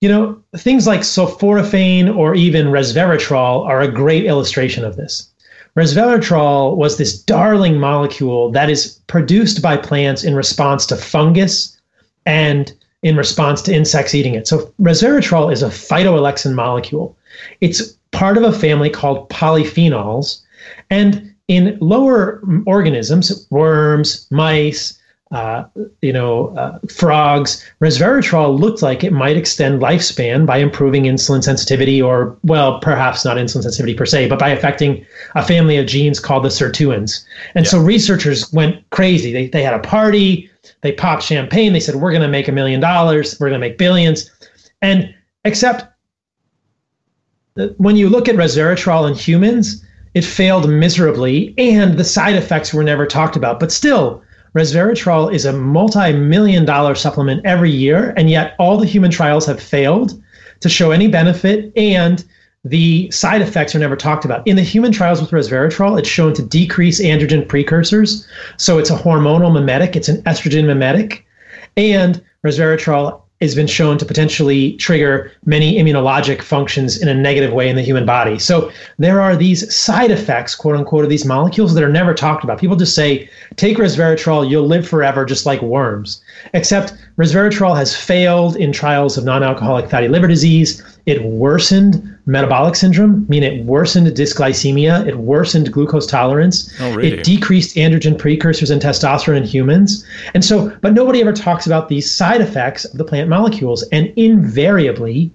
You 0.02 0.10
know, 0.10 0.44
things 0.58 0.88
like 0.88 1.02
sulforaphane 1.02 2.16
or 2.16 2.34
even 2.34 2.68
resveratrol 2.68 3.66
are 3.68 3.82
a 3.82 3.92
great 3.92 4.26
illustration 4.26 4.84
of 4.84 4.96
this. 4.96 5.30
Resveratrol 5.78 6.76
was 6.76 6.98
this 6.98 7.22
darling 7.22 7.80
molecule 7.80 8.52
that 8.52 8.70
is 8.70 9.00
produced 9.08 9.62
by 9.62 9.78
plants 9.78 10.24
in 10.24 10.36
response 10.36 10.86
to 10.88 10.98
fungus 10.98 11.78
and 12.26 12.74
in 13.04 13.16
response 13.16 13.62
to 13.64 13.74
insects 13.74 14.14
eating 14.14 14.36
it. 14.36 14.48
So 14.48 14.74
resveratrol 14.82 15.52
is 15.52 15.64
a 15.64 15.68
phytoalexin 15.68 16.54
molecule. 16.54 17.16
It's 17.62 17.94
part 18.12 18.38
of 18.38 18.44
a 18.44 18.52
family 18.52 18.90
called 18.90 19.30
polyphenols. 19.30 20.42
And 20.90 21.34
in 21.48 21.78
lower 21.80 22.44
organisms, 22.66 23.48
worms, 23.50 24.28
mice, 24.30 25.00
uh, 25.32 25.64
you 26.02 26.12
know, 26.12 26.50
uh, 26.58 26.78
frogs, 26.90 27.66
resveratrol 27.80 28.60
looked 28.60 28.82
like 28.82 29.04
it 29.04 29.14
might 29.14 29.38
extend 29.38 29.82
lifespan 29.82 30.46
by 30.46 30.58
improving 30.58 31.04
insulin 31.04 31.44
sensitivity, 31.44 32.02
or, 32.02 32.38
well, 32.44 32.80
perhaps 32.80 33.24
not 33.24 33.38
insulin 33.38 33.64
sensitivity 33.64 33.96
per 33.96 34.06
se, 34.06 34.28
but 34.28 34.40
by 34.40 34.50
affecting 34.50 35.06
a 35.36 35.44
family 35.44 35.78
of 35.78 35.88
genes 35.88 36.20
called 36.20 36.44
the 36.44 36.50
sirtuins. 36.50 37.26
And 37.56 37.66
yeah. 37.66 37.72
so 37.72 37.80
researchers 37.80 38.52
went 38.52 38.90
crazy. 38.90 39.32
They, 39.32 39.48
they 39.48 39.64
had 39.64 39.74
a 39.74 39.80
party, 39.80 40.50
they 40.82 40.92
popped 40.92 41.24
champagne, 41.24 41.74
they 41.74 41.80
said, 41.80 41.96
we're 41.96 42.12
going 42.12 42.22
to 42.22 42.28
make 42.28 42.48
a 42.48 42.52
million 42.52 42.80
dollars, 42.80 43.40
we're 43.40 43.50
going 43.50 43.62
to 43.62 43.68
make 43.68 43.78
billions. 43.78 44.30
And 44.82 45.14
except 45.46 45.86
when 47.78 47.96
you 47.96 48.10
look 48.10 48.28
at 48.28 48.36
resveratrol 48.36 49.08
in 49.08 49.16
humans, 49.16 49.86
it 50.14 50.26
failed 50.26 50.70
miserably, 50.70 51.54
and 51.58 51.98
the 51.98 52.04
side 52.04 52.36
effects 52.36 52.74
were 52.74 52.84
never 52.84 53.06
talked 53.06 53.38
about. 53.38 53.62
But 53.62 53.72
still, 53.72 54.22
resveratrol 54.56 55.34
is 55.34 55.46
a 55.46 55.54
multi-million 55.54 56.66
dollar 56.66 56.96
supplement 56.96 57.46
every 57.46 57.72
year, 57.72 58.14
and 58.18 58.30
yet 58.30 58.56
all 58.60 58.78
the 58.78 58.86
human 58.86 59.12
trials 59.12 59.46
have 59.46 59.62
failed 59.62 60.22
to 60.60 60.70
show 60.70 60.92
any 60.92 61.08
benefit 61.08 61.72
and 61.76 62.24
the 62.64 63.10
side 63.10 63.42
effects 63.42 63.74
are 63.74 63.80
never 63.80 63.96
talked 63.96 64.24
about. 64.24 64.46
In 64.46 64.56
the 64.56 64.62
human 64.62 64.92
trials 64.92 65.20
with 65.20 65.32
resveratrol, 65.32 65.98
it's 65.98 66.08
shown 66.08 66.34
to 66.36 66.44
decrease 66.44 67.02
androgen 67.02 67.48
precursors. 67.48 68.28
So 68.58 68.78
it's 68.78 68.92
a 68.92 68.96
hormonal 68.96 69.52
mimetic, 69.52 69.96
it's 69.96 70.10
an 70.10 70.22
estrogen 70.24 70.68
mimetic. 70.68 71.26
And 71.76 72.24
resveratrol 72.46 73.22
has 73.42 73.56
been 73.56 73.68
shown 73.68 73.98
to 73.98 74.06
potentially 74.06 74.74
trigger 74.74 75.32
many 75.46 75.78
immunologic 75.78 76.42
functions 76.42 77.02
in 77.02 77.08
a 77.08 77.14
negative 77.14 77.54
way 77.54 77.70
in 77.70 77.76
the 77.76 77.82
human 77.82 78.06
body. 78.06 78.38
So 78.38 78.72
there 78.98 79.20
are 79.20 79.36
these 79.36 79.74
side 79.74 80.12
effects, 80.12 80.56
quote 80.56 80.76
unquote, 80.76 81.04
of 81.04 81.10
these 81.10 81.26
molecules 81.26 81.74
that 81.74 81.84
are 81.84 81.90
never 81.90 82.14
talked 82.14 82.44
about. 82.44 82.60
People 82.60 82.76
just 82.76 82.96
say, 82.96 83.30
take 83.56 83.78
resveratrol, 83.78 84.50
you'll 84.50 84.68
live 84.68 84.88
forever 84.88 85.26
just 85.26 85.46
like 85.46 85.62
worms. 85.62 86.22
Except 86.54 86.94
resveratrol 87.18 87.76
has 87.76 87.96
failed 87.96 88.56
in 88.56 88.72
trials 88.72 89.18
of 89.18 89.26
non 89.26 89.44
alcoholic 89.44 89.90
fatty 89.90 90.08
liver 90.08 90.28
disease. 90.28 90.84
It 91.06 91.24
worsened 91.24 92.18
metabolic 92.26 92.76
syndrome, 92.76 93.26
meaning 93.28 93.60
it 93.60 93.66
worsened 93.66 94.08
dysglycemia, 94.08 95.08
it 95.08 95.18
worsened 95.18 95.72
glucose 95.72 96.06
tolerance, 96.06 96.74
oh, 96.80 96.96
really? 96.96 97.14
it 97.14 97.24
decreased 97.24 97.76
androgen 97.76 98.18
precursors 98.18 98.70
and 98.70 98.82
testosterone 98.82 99.38
in 99.38 99.44
humans. 99.44 100.06
And 100.34 100.46
so, 100.46 100.76
but 100.82 100.94
nobody 100.94 101.22
ever 101.22 101.34
talks 101.34 101.66
about 101.66 101.90
these 101.90 102.10
side 102.10 102.42
effects 102.42 102.86
of 102.86 102.98
the 102.98 103.04
plant 103.04 103.30
molecules. 103.30 103.84
And 103.92 104.14
invariably, 104.16 105.32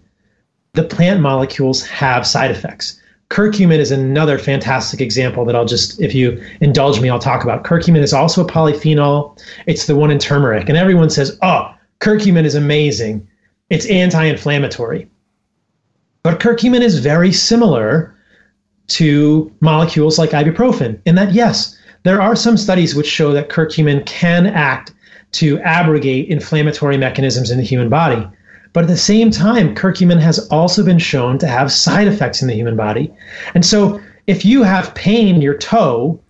the 0.74 0.84
plant 0.84 1.20
molecules 1.20 1.84
have 1.86 2.26
side 2.26 2.50
effects. 2.50 3.00
Curcumin 3.28 3.78
is 3.78 3.90
another 3.90 4.38
fantastic 4.38 5.00
example 5.00 5.44
that 5.46 5.56
I'll 5.56 5.64
just, 5.64 6.00
if 6.00 6.14
you 6.14 6.40
indulge 6.60 7.00
me, 7.00 7.10
I'll 7.10 7.18
talk 7.18 7.42
about. 7.42 7.64
Curcumin 7.64 8.02
is 8.02 8.12
also 8.12 8.44
a 8.44 8.48
polyphenol. 8.48 9.36
It's 9.66 9.86
the 9.86 9.96
one 9.96 10.12
in 10.12 10.18
turmeric. 10.20 10.68
And 10.68 10.78
everyone 10.78 11.10
says, 11.10 11.36
oh, 11.42 11.74
curcumin 12.00 12.44
is 12.44 12.54
amazing. 12.54 13.26
It's 13.68 13.86
anti 13.86 14.24
inflammatory. 14.24 15.08
But 16.26 16.40
curcumin 16.40 16.80
is 16.80 16.98
very 16.98 17.30
similar 17.30 18.12
to 18.88 19.54
molecules 19.60 20.18
like 20.18 20.30
ibuprofen 20.30 20.98
in 21.06 21.14
that, 21.14 21.32
yes, 21.32 21.78
there 22.02 22.20
are 22.20 22.34
some 22.34 22.56
studies 22.56 22.96
which 22.96 23.06
show 23.06 23.32
that 23.32 23.48
curcumin 23.48 24.04
can 24.06 24.48
act 24.48 24.92
to 25.34 25.60
abrogate 25.60 26.28
inflammatory 26.28 26.96
mechanisms 26.96 27.52
in 27.52 27.58
the 27.58 27.64
human 27.64 27.88
body. 27.88 28.28
But 28.72 28.82
at 28.82 28.88
the 28.88 28.96
same 28.96 29.30
time, 29.30 29.76
curcumin 29.76 30.18
has 30.18 30.40
also 30.48 30.84
been 30.84 30.98
shown 30.98 31.38
to 31.38 31.46
have 31.46 31.70
side 31.70 32.08
effects 32.08 32.42
in 32.42 32.48
the 32.48 32.54
human 32.54 32.74
body. 32.74 33.14
And 33.54 33.64
so 33.64 34.00
if 34.26 34.44
you 34.44 34.64
have 34.64 34.96
pain 34.96 35.32
in 35.32 35.40
your 35.40 35.56
toe 35.56 36.20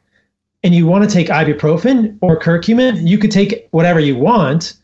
and 0.63 0.75
you 0.75 0.87
want 0.87 1.09
to 1.09 1.11
take 1.11 1.29
ibuprofen 1.29 2.19
or 2.21 2.39
curcumin, 2.39 3.09
you 3.09 3.17
could 3.17 3.31
take 3.31 3.67
whatever 3.71 4.01
you 4.01 4.15
want. 4.19 4.75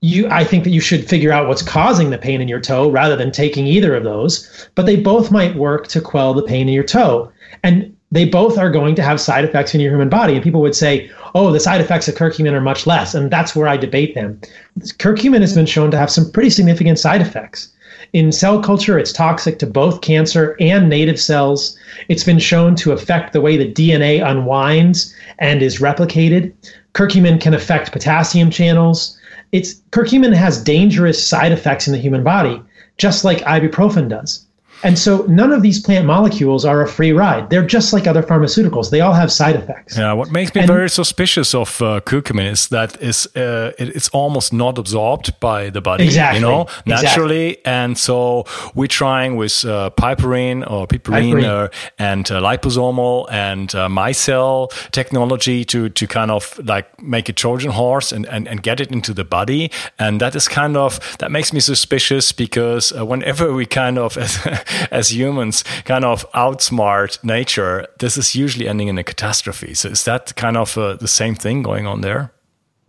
You, 0.00 0.28
I 0.28 0.44
think 0.44 0.64
that 0.64 0.70
you 0.70 0.80
should 0.80 1.08
figure 1.08 1.32
out 1.32 1.48
what's 1.48 1.62
causing 1.62 2.10
the 2.10 2.18
pain 2.18 2.40
in 2.40 2.48
your 2.48 2.60
toe 2.60 2.88
rather 2.88 3.16
than 3.16 3.32
taking 3.32 3.66
either 3.66 3.96
of 3.96 4.04
those. 4.04 4.68
But 4.76 4.86
they 4.86 4.96
both 4.96 5.32
might 5.32 5.56
work 5.56 5.88
to 5.88 6.00
quell 6.00 6.34
the 6.34 6.42
pain 6.42 6.68
in 6.68 6.74
your 6.74 6.84
toe. 6.84 7.32
And 7.64 7.96
they 8.10 8.24
both 8.24 8.56
are 8.56 8.70
going 8.70 8.94
to 8.94 9.02
have 9.02 9.20
side 9.20 9.44
effects 9.44 9.74
in 9.74 9.80
your 9.80 9.90
human 9.90 10.08
body. 10.08 10.34
And 10.34 10.42
people 10.42 10.60
would 10.62 10.76
say, 10.76 11.10
oh, 11.34 11.52
the 11.52 11.60
side 11.60 11.80
effects 11.80 12.08
of 12.08 12.14
curcumin 12.14 12.52
are 12.52 12.60
much 12.60 12.86
less. 12.86 13.14
And 13.14 13.30
that's 13.30 13.56
where 13.56 13.68
I 13.68 13.76
debate 13.76 14.14
them. 14.14 14.40
Curcumin 14.78 15.40
has 15.40 15.54
been 15.54 15.66
shown 15.66 15.90
to 15.90 15.98
have 15.98 16.10
some 16.10 16.30
pretty 16.30 16.50
significant 16.50 16.98
side 16.98 17.20
effects. 17.20 17.72
In 18.12 18.32
cell 18.32 18.62
culture, 18.62 18.98
it's 18.98 19.12
toxic 19.12 19.58
to 19.58 19.66
both 19.66 20.00
cancer 20.00 20.56
and 20.60 20.88
native 20.88 21.20
cells. 21.20 21.76
It's 22.08 22.24
been 22.24 22.38
shown 22.38 22.74
to 22.76 22.92
affect 22.92 23.32
the 23.32 23.40
way 23.40 23.56
the 23.56 23.70
DNA 23.70 24.26
unwinds 24.26 25.14
and 25.38 25.60
is 25.60 25.80
replicated. 25.80 26.52
Curcumin 26.94 27.40
can 27.40 27.52
affect 27.52 27.92
potassium 27.92 28.50
channels. 28.50 29.17
It's 29.52 29.74
curcumin 29.90 30.34
has 30.34 30.62
dangerous 30.62 31.24
side 31.24 31.52
effects 31.52 31.86
in 31.86 31.92
the 31.92 31.98
human 31.98 32.22
body, 32.22 32.60
just 32.96 33.24
like 33.24 33.38
ibuprofen 33.40 34.08
does. 34.08 34.44
And 34.82 34.98
so 34.98 35.24
none 35.26 35.52
of 35.52 35.62
these 35.62 35.80
plant 35.80 36.06
molecules 36.06 36.64
are 36.64 36.82
a 36.82 36.88
free 36.88 37.12
ride. 37.12 37.50
They're 37.50 37.66
just 37.66 37.92
like 37.92 38.06
other 38.06 38.22
pharmaceuticals. 38.22 38.90
They 38.90 39.00
all 39.00 39.12
have 39.12 39.32
side 39.32 39.56
effects. 39.56 39.98
Yeah, 39.98 40.12
what 40.12 40.30
makes 40.30 40.54
me 40.54 40.60
and, 40.62 40.68
very 40.68 40.88
suspicious 40.88 41.54
of 41.54 41.82
uh, 41.82 42.00
curcumin 42.00 42.50
is 42.50 42.68
that 42.68 43.00
is 43.02 43.26
uh, 43.34 43.72
it, 43.78 43.96
it's 43.96 44.08
almost 44.10 44.52
not 44.52 44.78
absorbed 44.78 45.38
by 45.40 45.70
the 45.70 45.80
body, 45.80 46.04
exactly, 46.04 46.40
you 46.40 46.46
know, 46.46 46.66
naturally. 46.86 47.50
Exactly. 47.50 47.72
And 47.72 47.98
so 47.98 48.44
we're 48.74 48.86
trying 48.86 49.36
with 49.36 49.64
uh, 49.64 49.90
piperine 49.96 50.68
or 50.70 50.86
piperine, 50.86 51.44
uh, 51.44 51.68
and 51.98 52.30
uh, 52.30 52.40
liposomal 52.40 53.26
and 53.30 53.74
uh, 53.74 53.88
micelle 53.88 54.70
technology 54.92 55.64
to 55.64 55.88
to 55.88 56.06
kind 56.06 56.30
of 56.30 56.58
like 56.64 57.02
make 57.02 57.28
a 57.28 57.32
Trojan 57.32 57.72
horse 57.72 58.12
and, 58.12 58.26
and, 58.26 58.46
and 58.46 58.62
get 58.62 58.80
it 58.80 58.90
into 58.92 59.12
the 59.12 59.24
body. 59.24 59.70
And 59.98 60.20
that 60.20 60.34
is 60.36 60.46
kind 60.46 60.76
of 60.76 61.00
that 61.18 61.30
makes 61.32 61.52
me 61.52 61.60
suspicious 61.60 62.32
because 62.32 62.92
whenever 62.92 63.52
we 63.52 63.66
kind 63.66 63.98
of 63.98 64.16
as 64.18 64.38
humans 65.10 65.64
kind 65.84 66.04
of 66.04 66.30
outsmart 66.32 67.22
nature, 67.24 67.86
this 67.98 68.16
is 68.16 68.34
usually 68.34 68.68
ending 68.68 68.88
in 68.88 68.98
a 68.98 69.04
catastrophe. 69.04 69.74
So 69.74 69.88
is 69.88 70.04
that 70.04 70.34
kind 70.36 70.56
of 70.56 70.76
uh, 70.76 70.94
the 70.94 71.08
same 71.08 71.34
thing 71.34 71.62
going 71.62 71.86
on 71.86 72.00
there? 72.00 72.32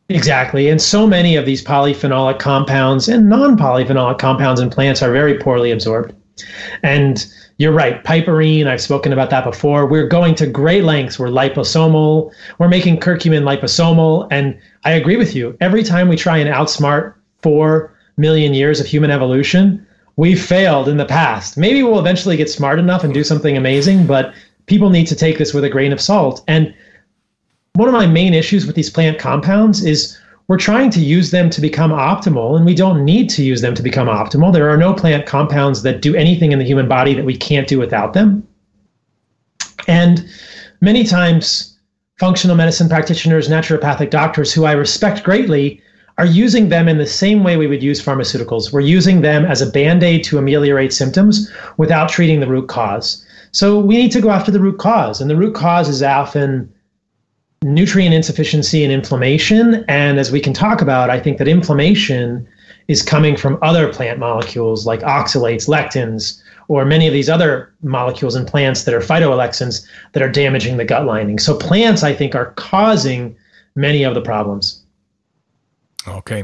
Exactly. 0.10 0.70
And 0.70 0.82
so 0.82 1.06
many 1.06 1.36
of 1.36 1.46
these 1.46 1.64
polyphenolic 1.64 2.40
compounds 2.40 3.08
and 3.08 3.30
non 3.30 3.56
polyphenolic 3.56 4.18
compounds 4.18 4.60
in 4.60 4.70
plants 4.70 5.04
are 5.04 5.12
very 5.12 5.38
poorly 5.38 5.72
absorbed. 5.72 6.16
And 6.82 7.26
you're 7.58 7.74
right, 7.74 8.04
piperine, 8.04 8.68
I've 8.68 8.82
spoken 8.82 9.14
about 9.14 9.30
that 9.30 9.44
before. 9.44 9.86
We're 9.86 10.08
going 10.08 10.34
to 10.36 10.48
great 10.48 10.84
lengths. 10.84 11.20
We're 11.20 11.28
liposomal. 11.28 12.32
We're 12.58 12.70
making 12.70 13.02
curcumin 13.02 13.44
liposomal. 13.44 14.28
And 14.32 14.58
I 14.84 14.92
agree 14.92 15.18
with 15.18 15.36
you. 15.36 15.56
Every 15.62 15.84
time 15.84 16.08
we 16.08 16.16
try 16.16 16.38
and 16.38 16.50
outsmart 16.50 17.14
four 17.42 17.94
million 18.18 18.54
years 18.54 18.80
of 18.80 18.88
human 18.88 19.12
evolution, 19.12 19.86
we've 20.20 20.44
failed 20.44 20.90
in 20.90 20.98
the 20.98 21.06
past. 21.06 21.56
Maybe 21.56 21.82
we'll 21.82 21.98
eventually 21.98 22.36
get 22.36 22.50
smart 22.50 22.78
enough 22.78 23.06
and 23.06 23.14
do 23.14 23.24
something 23.24 23.56
amazing, 23.56 24.06
but 24.06 24.34
people 24.66 24.90
need 24.90 25.08
to 25.08 25.16
take 25.16 25.38
this 25.38 25.54
with 25.54 25.64
a 25.64 25.70
grain 25.70 25.94
of 25.94 26.02
salt. 26.02 26.44
And 26.46 26.76
one 27.76 27.88
of 27.88 27.94
my 27.94 28.06
main 28.06 28.34
issues 28.34 28.66
with 28.66 28.76
these 28.76 28.90
plant 28.90 29.18
compounds 29.18 29.82
is 29.86 30.20
we're 30.48 30.58
trying 30.58 30.90
to 30.90 31.00
use 31.00 31.32
them 31.32 31.50
to 31.52 31.62
become 31.62 31.92
optimal, 31.92 32.58
and 32.58 32.66
we 32.66 32.76
don't 32.76 33.06
need 33.06 33.30
to 33.30 33.44
use 33.44 33.62
them 33.62 33.74
to 33.76 33.82
become 33.82 34.10
optimal. 34.10 34.52
There 34.52 34.70
are 34.70 34.76
no 34.76 34.94
plant 34.94 35.26
compounds 35.26 35.84
that 35.84 36.02
do 36.02 36.14
anything 36.16 36.52
in 36.52 36.60
the 36.60 36.66
human 36.66 36.90
body 36.90 37.14
that 37.14 37.24
we 37.24 37.38
can't 37.38 37.70
do 37.70 37.80
without 37.80 38.12
them. 38.12 38.46
And 39.88 40.28
many 40.82 41.06
times, 41.06 41.80
functional 42.20 42.58
medicine 42.58 42.90
practitioners, 42.90 43.48
naturopathic 43.48 44.10
doctors, 44.10 44.52
who 44.52 44.66
I 44.66 44.74
respect 44.74 45.24
greatly, 45.24 45.82
are 46.20 46.26
using 46.26 46.68
them 46.68 46.90
in 46.90 46.98
the 46.98 47.08
same 47.08 47.46
way 47.46 47.56
we 47.56 47.66
would 47.66 47.82
use 47.82 48.04
pharmaceuticals. 48.04 48.74
We're 48.74 48.82
using 48.82 49.22
them 49.22 49.46
as 49.46 49.62
a 49.62 49.72
band 49.72 50.04
aid 50.04 50.26
to 50.26 50.38
ameliorate 50.38 50.92
symptoms 50.92 51.50
without 51.78 52.10
treating 52.10 52.42
the 52.42 52.48
root 52.48 52.68
cause. 52.68 53.26
So 53.54 53.80
we 53.80 53.96
need 53.96 54.12
to 54.12 54.20
go 54.20 54.30
after 54.30 54.52
the 54.52 54.60
root 54.60 54.80
cause. 54.80 55.22
And 55.22 55.30
the 55.30 55.38
root 55.38 55.56
cause 55.56 55.88
is 55.88 56.04
often 56.04 56.72
nutrient 57.64 58.14
insufficiency 58.14 58.84
and 58.84 58.92
inflammation. 58.92 59.86
And 59.88 60.20
as 60.20 60.30
we 60.30 60.42
can 60.42 60.52
talk 60.52 60.82
about, 60.82 61.10
I 61.10 61.22
think 61.22 61.38
that 61.38 61.48
inflammation 61.48 62.46
is 62.90 63.02
coming 63.02 63.38
from 63.38 63.58
other 63.62 63.88
plant 63.94 64.20
molecules 64.20 64.86
like 64.86 65.00
oxalates, 65.00 65.70
lectins, 65.70 66.44
or 66.68 66.84
many 66.84 67.08
of 67.08 67.14
these 67.14 67.30
other 67.30 67.74
molecules 67.82 68.36
in 68.36 68.46
plants 68.46 68.84
that 68.84 68.94
are 68.94 69.00
phytoalexins 69.00 69.88
that 70.12 70.22
are 70.22 70.30
damaging 70.30 70.76
the 70.76 70.84
gut 70.84 71.06
lining. 71.06 71.40
So 71.40 71.58
plants, 71.58 72.04
I 72.04 72.14
think, 72.14 72.36
are 72.36 72.52
causing 72.58 73.38
many 73.76 74.04
of 74.04 74.16
the 74.16 74.22
problems. 74.22 74.79
Okay. 76.18 76.44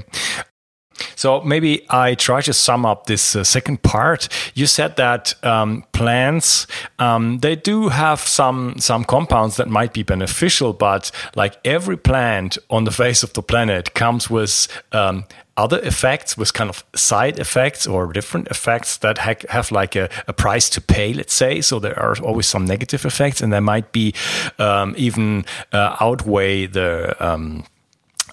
So 1.16 1.42
maybe 1.42 1.86
I 1.90 2.16
try 2.16 2.42
to 2.42 2.54
sum 2.54 2.86
up 2.86 3.06
this 3.06 3.36
uh, 3.36 3.44
second 3.44 3.84
part. 3.84 4.30
You 4.54 4.66
said 4.66 4.96
that 4.98 5.34
um, 5.44 5.84
plants 5.92 6.68
um, 7.00 7.40
they 7.40 7.56
do 7.56 7.90
have 7.90 8.20
some 8.20 8.76
some 8.80 9.04
compounds 9.04 9.58
that 9.58 9.68
might 9.68 9.94
be 9.94 10.04
beneficial, 10.04 10.74
but 10.74 11.12
like 11.36 11.58
every 11.66 11.98
plant 11.98 12.58
on 12.70 12.86
the 12.86 12.92
face 12.92 13.24
of 13.24 13.34
the 13.34 13.42
planet 13.42 13.94
comes 13.94 14.30
with 14.30 14.68
um, 14.92 15.26
other 15.58 15.80
effects, 15.84 16.38
with 16.38 16.54
kind 16.54 16.70
of 16.70 16.84
side 16.96 17.40
effects 17.40 17.88
or 17.88 18.12
different 18.12 18.48
effects 18.48 18.98
that 18.98 19.18
ha 19.18 19.34
have 19.50 19.72
like 19.72 19.96
a, 19.96 20.10
a, 20.28 20.34
price 20.34 20.70
to 20.70 20.82
pay. 20.82 21.14
Let's 21.14 21.34
say 21.34 21.62
so. 21.62 21.80
There 21.80 21.98
are 21.98 22.16
always 22.24 22.48
some 22.48 22.66
negative 22.66 23.06
effects, 23.06 23.42
and 23.42 23.52
there 23.52 23.62
might 23.62 23.92
be 23.92 24.14
um, 24.60 24.94
even 24.98 25.46
uh, 25.72 25.96
outweigh 26.00 26.68
the 26.68 27.16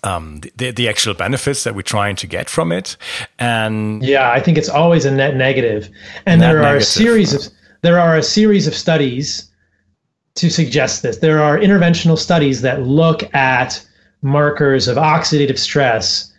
um, 0.04 0.40
the, 0.56 0.70
the 0.70 0.88
actual 0.88 1.14
benefits 1.14 1.64
that 1.64 1.74
we're 1.74 1.82
trying 1.82 2.16
to 2.16 2.26
get 2.26 2.48
from 2.48 2.72
it. 2.72 2.96
And 3.38 4.02
yeah, 4.02 4.30
I 4.32 4.40
think 4.40 4.58
it's 4.58 4.68
always 4.68 5.04
a 5.04 5.10
net 5.10 5.36
negative. 5.36 5.88
And 6.26 6.40
net 6.40 6.52
there 6.52 6.58
are 6.58 6.62
negative. 6.62 6.82
a 6.82 6.84
series 6.86 7.34
of 7.34 7.52
there 7.82 7.98
are 7.98 8.16
a 8.16 8.22
series 8.22 8.66
of 8.66 8.74
studies 8.74 9.48
to 10.34 10.50
suggest 10.50 11.02
this. 11.02 11.18
There 11.18 11.42
are 11.42 11.58
interventional 11.58 12.18
studies 12.18 12.62
that 12.62 12.82
look 12.82 13.32
at 13.34 13.84
markers 14.22 14.88
of 14.88 14.96
oxidative 14.96 15.58
stress, 15.58 16.32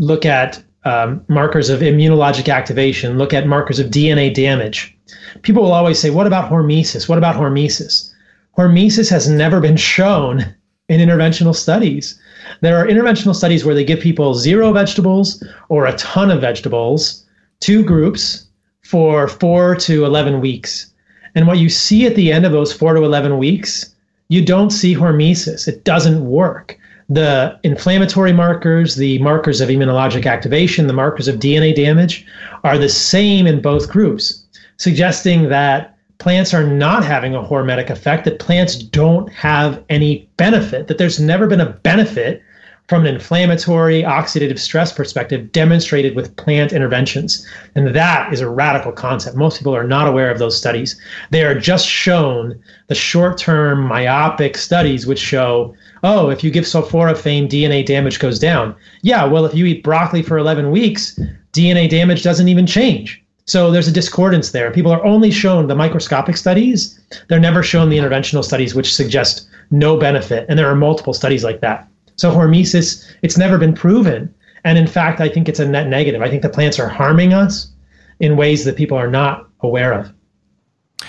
look 0.00 0.26
at 0.26 0.62
um, 0.84 1.24
markers 1.28 1.68
of 1.68 1.80
immunologic 1.80 2.52
activation, 2.52 3.18
look 3.18 3.32
at 3.32 3.46
markers 3.46 3.78
of 3.78 3.88
DNA 3.88 4.32
damage. 4.32 4.96
People 5.42 5.62
will 5.64 5.72
always 5.72 5.98
say, 5.98 6.10
"What 6.10 6.26
about 6.26 6.50
hormesis? 6.50 7.08
What 7.08 7.18
about 7.18 7.36
hormesis?" 7.36 8.12
Hormesis 8.56 9.08
has 9.10 9.28
never 9.28 9.60
been 9.60 9.76
shown 9.76 10.54
in 10.88 11.00
interventional 11.00 11.54
studies. 11.54 12.20
There 12.60 12.76
are 12.76 12.86
interventional 12.86 13.34
studies 13.34 13.64
where 13.64 13.74
they 13.74 13.84
give 13.84 14.00
people 14.00 14.34
zero 14.34 14.72
vegetables 14.72 15.42
or 15.68 15.86
a 15.86 15.96
ton 15.96 16.30
of 16.30 16.40
vegetables, 16.40 17.24
two 17.60 17.84
groups 17.84 18.46
for 18.82 19.28
four 19.28 19.76
to 19.76 20.04
11 20.04 20.40
weeks. 20.40 20.90
And 21.34 21.46
what 21.46 21.58
you 21.58 21.68
see 21.68 22.06
at 22.06 22.16
the 22.16 22.32
end 22.32 22.44
of 22.44 22.52
those 22.52 22.72
four 22.72 22.94
to 22.94 23.04
11 23.04 23.38
weeks, 23.38 23.94
you 24.28 24.44
don't 24.44 24.70
see 24.70 24.94
hormesis. 24.94 25.68
It 25.68 25.84
doesn't 25.84 26.24
work. 26.24 26.78
The 27.08 27.58
inflammatory 27.64 28.32
markers, 28.32 28.96
the 28.96 29.18
markers 29.18 29.60
of 29.60 29.68
immunologic 29.68 30.26
activation, 30.26 30.86
the 30.86 30.92
markers 30.92 31.28
of 31.28 31.36
DNA 31.36 31.74
damage 31.74 32.24
are 32.62 32.78
the 32.78 32.88
same 32.88 33.46
in 33.46 33.60
both 33.60 33.90
groups, 33.90 34.44
suggesting 34.76 35.48
that 35.48 35.96
plants 36.20 36.54
are 36.54 36.64
not 36.64 37.04
having 37.04 37.34
a 37.34 37.42
hormetic 37.42 37.90
effect, 37.90 38.24
that 38.26 38.38
plants 38.38 38.76
don't 38.76 39.32
have 39.32 39.82
any 39.88 40.28
benefit, 40.36 40.86
that 40.86 40.98
there's 40.98 41.18
never 41.18 41.48
been 41.48 41.60
a 41.60 41.70
benefit 41.70 42.42
from 42.88 43.06
an 43.06 43.14
inflammatory 43.14 44.02
oxidative 44.02 44.58
stress 44.58 44.92
perspective 44.92 45.52
demonstrated 45.52 46.16
with 46.16 46.34
plant 46.34 46.72
interventions. 46.72 47.46
And 47.76 47.94
that 47.94 48.32
is 48.32 48.40
a 48.40 48.50
radical 48.50 48.90
concept. 48.90 49.36
Most 49.36 49.58
people 49.58 49.74
are 49.74 49.86
not 49.86 50.08
aware 50.08 50.28
of 50.28 50.40
those 50.40 50.58
studies. 50.58 51.00
They 51.30 51.44
are 51.44 51.58
just 51.58 51.86
shown 51.86 52.60
the 52.88 52.96
short 52.96 53.38
term 53.38 53.86
myopic 53.86 54.56
studies, 54.56 55.06
which 55.06 55.20
show, 55.20 55.74
oh, 56.02 56.30
if 56.30 56.42
you 56.42 56.50
give 56.50 56.64
sulforaphane, 56.64 57.48
DNA 57.48 57.86
damage 57.86 58.18
goes 58.18 58.40
down. 58.40 58.74
Yeah, 59.02 59.24
well, 59.24 59.46
if 59.46 59.54
you 59.54 59.66
eat 59.66 59.84
broccoli 59.84 60.22
for 60.22 60.36
11 60.36 60.72
weeks, 60.72 61.16
DNA 61.52 61.88
damage 61.88 62.24
doesn't 62.24 62.48
even 62.48 62.66
change. 62.66 63.19
So 63.50 63.72
there's 63.72 63.88
a 63.88 63.92
discordance 63.92 64.52
there. 64.52 64.70
People 64.70 64.92
are 64.92 65.04
only 65.04 65.32
shown 65.32 65.66
the 65.66 65.74
microscopic 65.74 66.36
studies. 66.36 67.00
They're 67.26 67.40
never 67.40 67.64
shown 67.64 67.88
the 67.88 67.98
interventional 67.98 68.44
studies, 68.44 68.76
which 68.76 68.94
suggest 68.94 69.48
no 69.72 69.96
benefit. 69.96 70.46
And 70.48 70.56
there 70.56 70.68
are 70.68 70.76
multiple 70.76 71.12
studies 71.12 71.42
like 71.42 71.60
that. 71.60 71.88
So 72.14 72.30
hormesis, 72.30 73.04
it's 73.22 73.36
never 73.36 73.58
been 73.58 73.74
proven. 73.74 74.32
And 74.62 74.78
in 74.78 74.86
fact, 74.86 75.20
I 75.20 75.28
think 75.28 75.48
it's 75.48 75.58
a 75.58 75.66
net 75.66 75.88
negative. 75.88 76.22
I 76.22 76.30
think 76.30 76.42
the 76.42 76.48
plants 76.48 76.78
are 76.78 76.86
harming 76.86 77.34
us 77.34 77.72
in 78.20 78.36
ways 78.36 78.64
that 78.66 78.76
people 78.76 78.96
are 78.96 79.10
not 79.10 79.48
aware 79.62 79.94
of. 79.94 80.12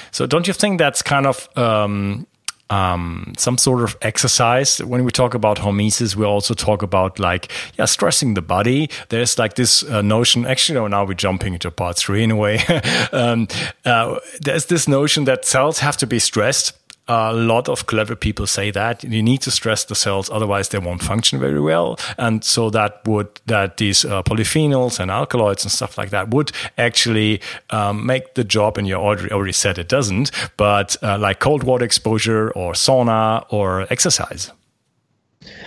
So 0.10 0.26
don't 0.26 0.48
you 0.48 0.54
think 0.54 0.80
that's 0.80 1.04
kind 1.04 1.28
of 1.28 1.48
um, 1.56 2.26
um, 2.72 3.34
some 3.38 3.58
sort 3.58 3.84
of 3.84 3.98
exercise. 4.02 4.80
When 4.80 5.04
we 5.04 5.12
talk 5.12 5.34
about 5.34 5.58
hormesis, 5.58 6.16
we 6.16 6.26
also 6.26 6.54
talk 6.54 6.82
about 6.82 7.20
like, 7.20 7.52
yeah, 7.78 7.86
stressing 7.86 8.34
the 8.34 8.42
body. 8.42 8.90
There's 9.10 9.38
like 9.38 9.56
this 9.56 9.84
uh, 9.84 10.02
notion, 10.02 10.46
actually, 10.46 10.80
no, 10.80 10.88
now 10.88 11.04
we're 11.04 11.14
jumping 11.14 11.54
into 11.54 11.70
part 11.70 11.98
three 11.98 12.24
in 12.24 12.32
a 12.32 12.36
way. 12.36 12.60
um, 13.12 13.48
uh, 13.86 14.20
there's 14.40 14.68
this 14.68 14.88
notion 14.88 15.26
that 15.26 15.46
cells 15.46 15.80
have 15.80 15.98
to 15.98 16.08
be 16.08 16.18
stressed 16.18 16.74
a 17.12 17.34
lot 17.34 17.68
of 17.68 17.86
clever 17.88 18.16
people 18.16 18.48
say 18.48 18.72
that 18.72 19.04
you 19.04 19.22
need 19.22 19.42
to 19.42 19.52
stress 19.52 19.84
the 19.84 19.96
cells, 19.96 20.30
otherwise 20.30 20.70
they 20.70 20.80
won't 20.80 21.04
function 21.04 21.40
very 21.40 21.60
well. 21.60 22.00
And 22.18 22.44
so 22.44 22.70
that 22.70 23.06
would 23.06 23.42
that 23.48 23.78
these 23.78 24.06
uh, 24.06 24.24
polyphenols 24.24 25.00
and 25.00 25.12
alkaloids 25.12 25.66
and 25.66 25.72
stuff 25.72 25.98
like 25.98 26.12
that 26.12 26.30
would 26.30 26.52
actually 26.78 27.42
um, 27.70 28.06
make 28.06 28.36
the 28.36 28.44
job. 28.44 28.78
And 28.78 28.88
you 28.88 28.96
already 28.96 29.32
already 29.32 29.52
said 29.52 29.78
it 29.78 29.90
doesn't, 29.90 30.32
but 30.58 30.96
uh, 31.04 31.18
like 31.18 31.40
cold 31.40 31.64
water 31.64 31.84
exposure 31.84 32.52
or 32.52 32.74
sauna 32.74 33.46
or 33.50 33.88
exercise. 33.90 34.52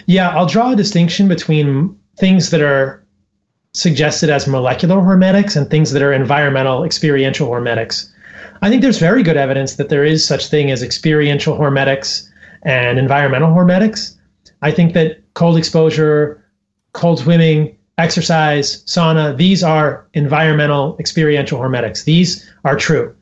Yeah, 0.07 0.31
I'll 0.31 0.47
draw 0.47 0.73
a 0.73 0.77
distinction 0.77 1.29
between 1.29 1.99
things 2.17 2.51
that 2.51 2.63
are 2.63 3.05
suggested 3.73 4.31
as 4.31 4.47
molecular 4.47 4.97
hormetics 4.97 5.57
and 5.57 5.69
things 5.69 5.91
that 5.91 6.01
are 6.01 6.13
environmental 6.13 6.85
experiential 6.85 7.49
hormetics. 7.49 8.14
I 8.65 8.71
think 8.71 8.81
there's 8.81 8.99
very 8.99 9.23
good 9.23 9.37
evidence 9.37 9.75
that 9.75 9.91
there 9.91 10.05
is 10.05 10.27
such 10.27 10.47
thing 10.47 10.71
as 10.71 10.83
experiential 10.83 11.55
hormetics 11.55 12.27
and 12.63 12.99
environmental 12.99 13.53
hormetics. 13.53 14.17
I 14.63 14.71
think 14.71 14.95
that 14.95 15.21
cold 15.35 15.59
exposure, 15.59 16.43
cold 16.95 17.19
swimming, 17.19 17.77
exercise, 17.99 18.83
sauna, 18.85 19.37
these 19.37 19.63
are 19.63 20.07
environmental 20.15 20.97
experiential 20.99 21.59
hormetics. 21.59 22.05
These 22.05 22.51
are 22.65 22.75
true. 22.75 23.15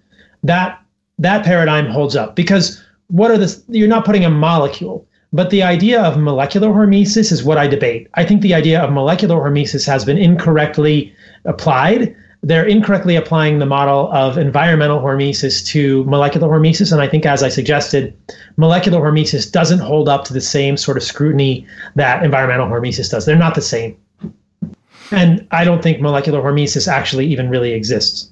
That 0.44 0.80
that 1.18 1.44
paradigm 1.44 1.86
holds 1.86 2.14
up 2.14 2.36
because 2.36 2.80
what 3.08 3.32
are 3.32 3.38
the 3.38 3.60
you're 3.66 3.88
not 3.88 4.04
putting 4.04 4.24
a 4.24 4.30
molecule, 4.30 5.08
but 5.32 5.50
the 5.50 5.64
idea 5.64 6.00
of 6.02 6.18
molecular 6.18 6.68
hormesis 6.68 7.32
is 7.32 7.42
what 7.42 7.58
I 7.58 7.66
debate. 7.66 8.06
I 8.14 8.24
think 8.24 8.42
the 8.42 8.54
idea 8.54 8.80
of 8.80 8.92
molecular 8.92 9.34
hormesis 9.34 9.88
has 9.88 10.04
been 10.04 10.18
incorrectly 10.18 11.12
applied 11.46 12.14
they're 12.42 12.66
incorrectly 12.66 13.14
applying 13.14 13.60
the 13.60 13.66
model 13.66 14.12
of 14.12 14.36
environmental 14.36 15.00
hormesis 15.00 15.64
to 15.66 16.04
molecular 16.04 16.48
hormesis. 16.48 16.90
And 16.90 17.00
I 17.00 17.06
think, 17.06 17.24
as 17.24 17.42
I 17.42 17.48
suggested, 17.48 18.16
molecular 18.56 19.00
hormesis 19.00 19.50
doesn't 19.50 19.78
hold 19.78 20.08
up 20.08 20.24
to 20.24 20.32
the 20.32 20.40
same 20.40 20.76
sort 20.76 20.96
of 20.96 21.04
scrutiny 21.04 21.66
that 21.94 22.24
environmental 22.24 22.66
hormesis 22.66 23.10
does. 23.10 23.26
They're 23.26 23.36
not 23.36 23.54
the 23.54 23.62
same. 23.62 23.96
And 25.12 25.46
I 25.52 25.64
don't 25.64 25.82
think 25.82 26.00
molecular 26.00 26.40
hormesis 26.40 26.88
actually 26.88 27.26
even 27.26 27.48
really 27.48 27.72
exists. 27.72 28.30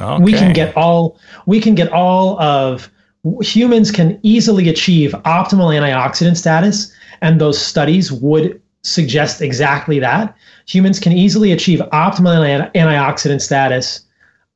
Okay. 0.00 0.22
We 0.22 0.32
can 0.32 0.52
get 0.52 0.76
all 0.76 1.18
we 1.46 1.60
can 1.60 1.74
get 1.74 1.92
all 1.92 2.40
of 2.40 2.90
humans 3.42 3.90
can 3.90 4.18
easily 4.22 4.68
achieve 4.68 5.10
optimal 5.24 5.74
antioxidant 5.74 6.36
status, 6.36 6.92
and 7.20 7.40
those 7.40 7.60
studies 7.60 8.10
would 8.12 8.60
suggest 8.88 9.42
exactly 9.42 9.98
that. 9.98 10.34
Humans 10.66 11.00
can 11.00 11.12
easily 11.12 11.52
achieve 11.52 11.80
optimal 11.92 12.70
antioxidant 12.74 13.40
status, 13.40 14.00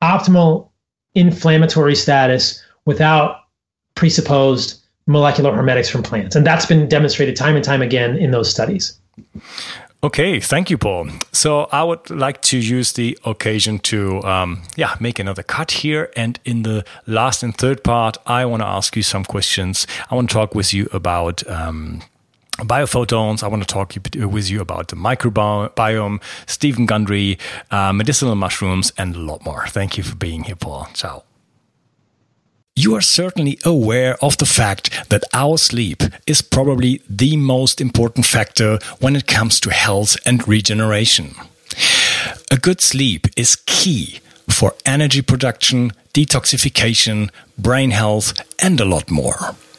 optimal 0.01 0.69
inflammatory 1.15 1.95
status 1.95 2.63
without 2.85 3.41
presupposed 3.95 4.81
molecular 5.07 5.51
hormetics 5.51 5.89
from 5.89 6.03
plants. 6.03 6.35
And 6.35 6.45
that's 6.45 6.65
been 6.65 6.87
demonstrated 6.87 7.35
time 7.35 7.55
and 7.55 7.63
time 7.63 7.81
again 7.81 8.17
in 8.17 8.31
those 8.31 8.49
studies. 8.49 8.99
Okay, 10.03 10.41
thank 10.41 10.69
you, 10.69 10.77
Paul. 10.77 11.07
So 11.31 11.69
I 11.71 11.81
would 11.83 12.09
like 12.09 12.41
to 12.43 12.57
use 12.57 12.91
the 12.91 13.17
occasion 13.23 13.79
to, 13.79 14.21
um, 14.23 14.63
yeah, 14.75 14.95
make 14.99 15.17
another 15.17 15.43
cut 15.43 15.71
here. 15.71 16.11
And 16.17 16.39
in 16.43 16.63
the 16.63 16.83
last 17.07 17.41
and 17.41 17.55
third 17.55 17.85
part, 17.85 18.17
I 18.25 18.43
want 18.45 18.61
to 18.63 18.67
ask 18.67 18.97
you 18.97 19.03
some 19.03 19.23
questions. 19.23 19.87
I 20.11 20.15
want 20.15 20.29
to 20.29 20.33
talk 20.33 20.55
with 20.55 20.73
you 20.73 20.89
about 20.91 21.47
um, 21.49 22.01
biophotons. 22.59 23.43
I 23.43 23.47
want 23.47 23.63
to 23.63 23.67
talk 23.67 23.93
with 23.95 24.49
you 24.49 24.61
about 24.61 24.87
the 24.89 24.95
microbiome, 24.95 26.21
Stephen 26.45 26.85
Gundry, 26.85 27.37
uh, 27.71 27.93
medicinal 27.93 28.35
mushrooms, 28.35 28.91
and 28.97 29.15
a 29.15 29.19
lot 29.19 29.43
more. 29.45 29.67
Thank 29.67 29.97
you 29.97 30.03
for 30.03 30.15
being 30.15 30.43
here, 30.43 30.55
Paul. 30.55 30.87
Ciao. 30.93 31.23
You 32.75 32.95
are 32.95 33.01
certainly 33.01 33.59
aware 33.63 34.17
of 34.23 34.37
the 34.37 34.47
fact 34.47 35.09
that 35.09 35.23
our 35.31 35.59
sleep 35.59 36.01
is 36.25 36.41
probably 36.41 37.01
the 37.07 37.37
most 37.37 37.79
important 37.79 38.25
factor 38.25 38.79
when 38.99 39.15
it 39.15 39.27
comes 39.27 39.59
to 39.59 39.69
health 39.69 40.17
and 40.25 40.47
regeneration. 40.47 41.35
A 42.49 42.57
good 42.57 42.81
sleep 42.81 43.27
is 43.37 43.57
key 43.67 44.21
for 44.49 44.73
energy 44.85 45.21
production, 45.21 45.91
detoxification, 46.15 47.29
brain 47.59 47.91
health, 47.91 48.33
and 48.59 48.79
a 48.79 48.85
lot 48.85 49.11
more. 49.11 49.55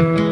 Thank 0.00 0.18
you. 0.18 0.29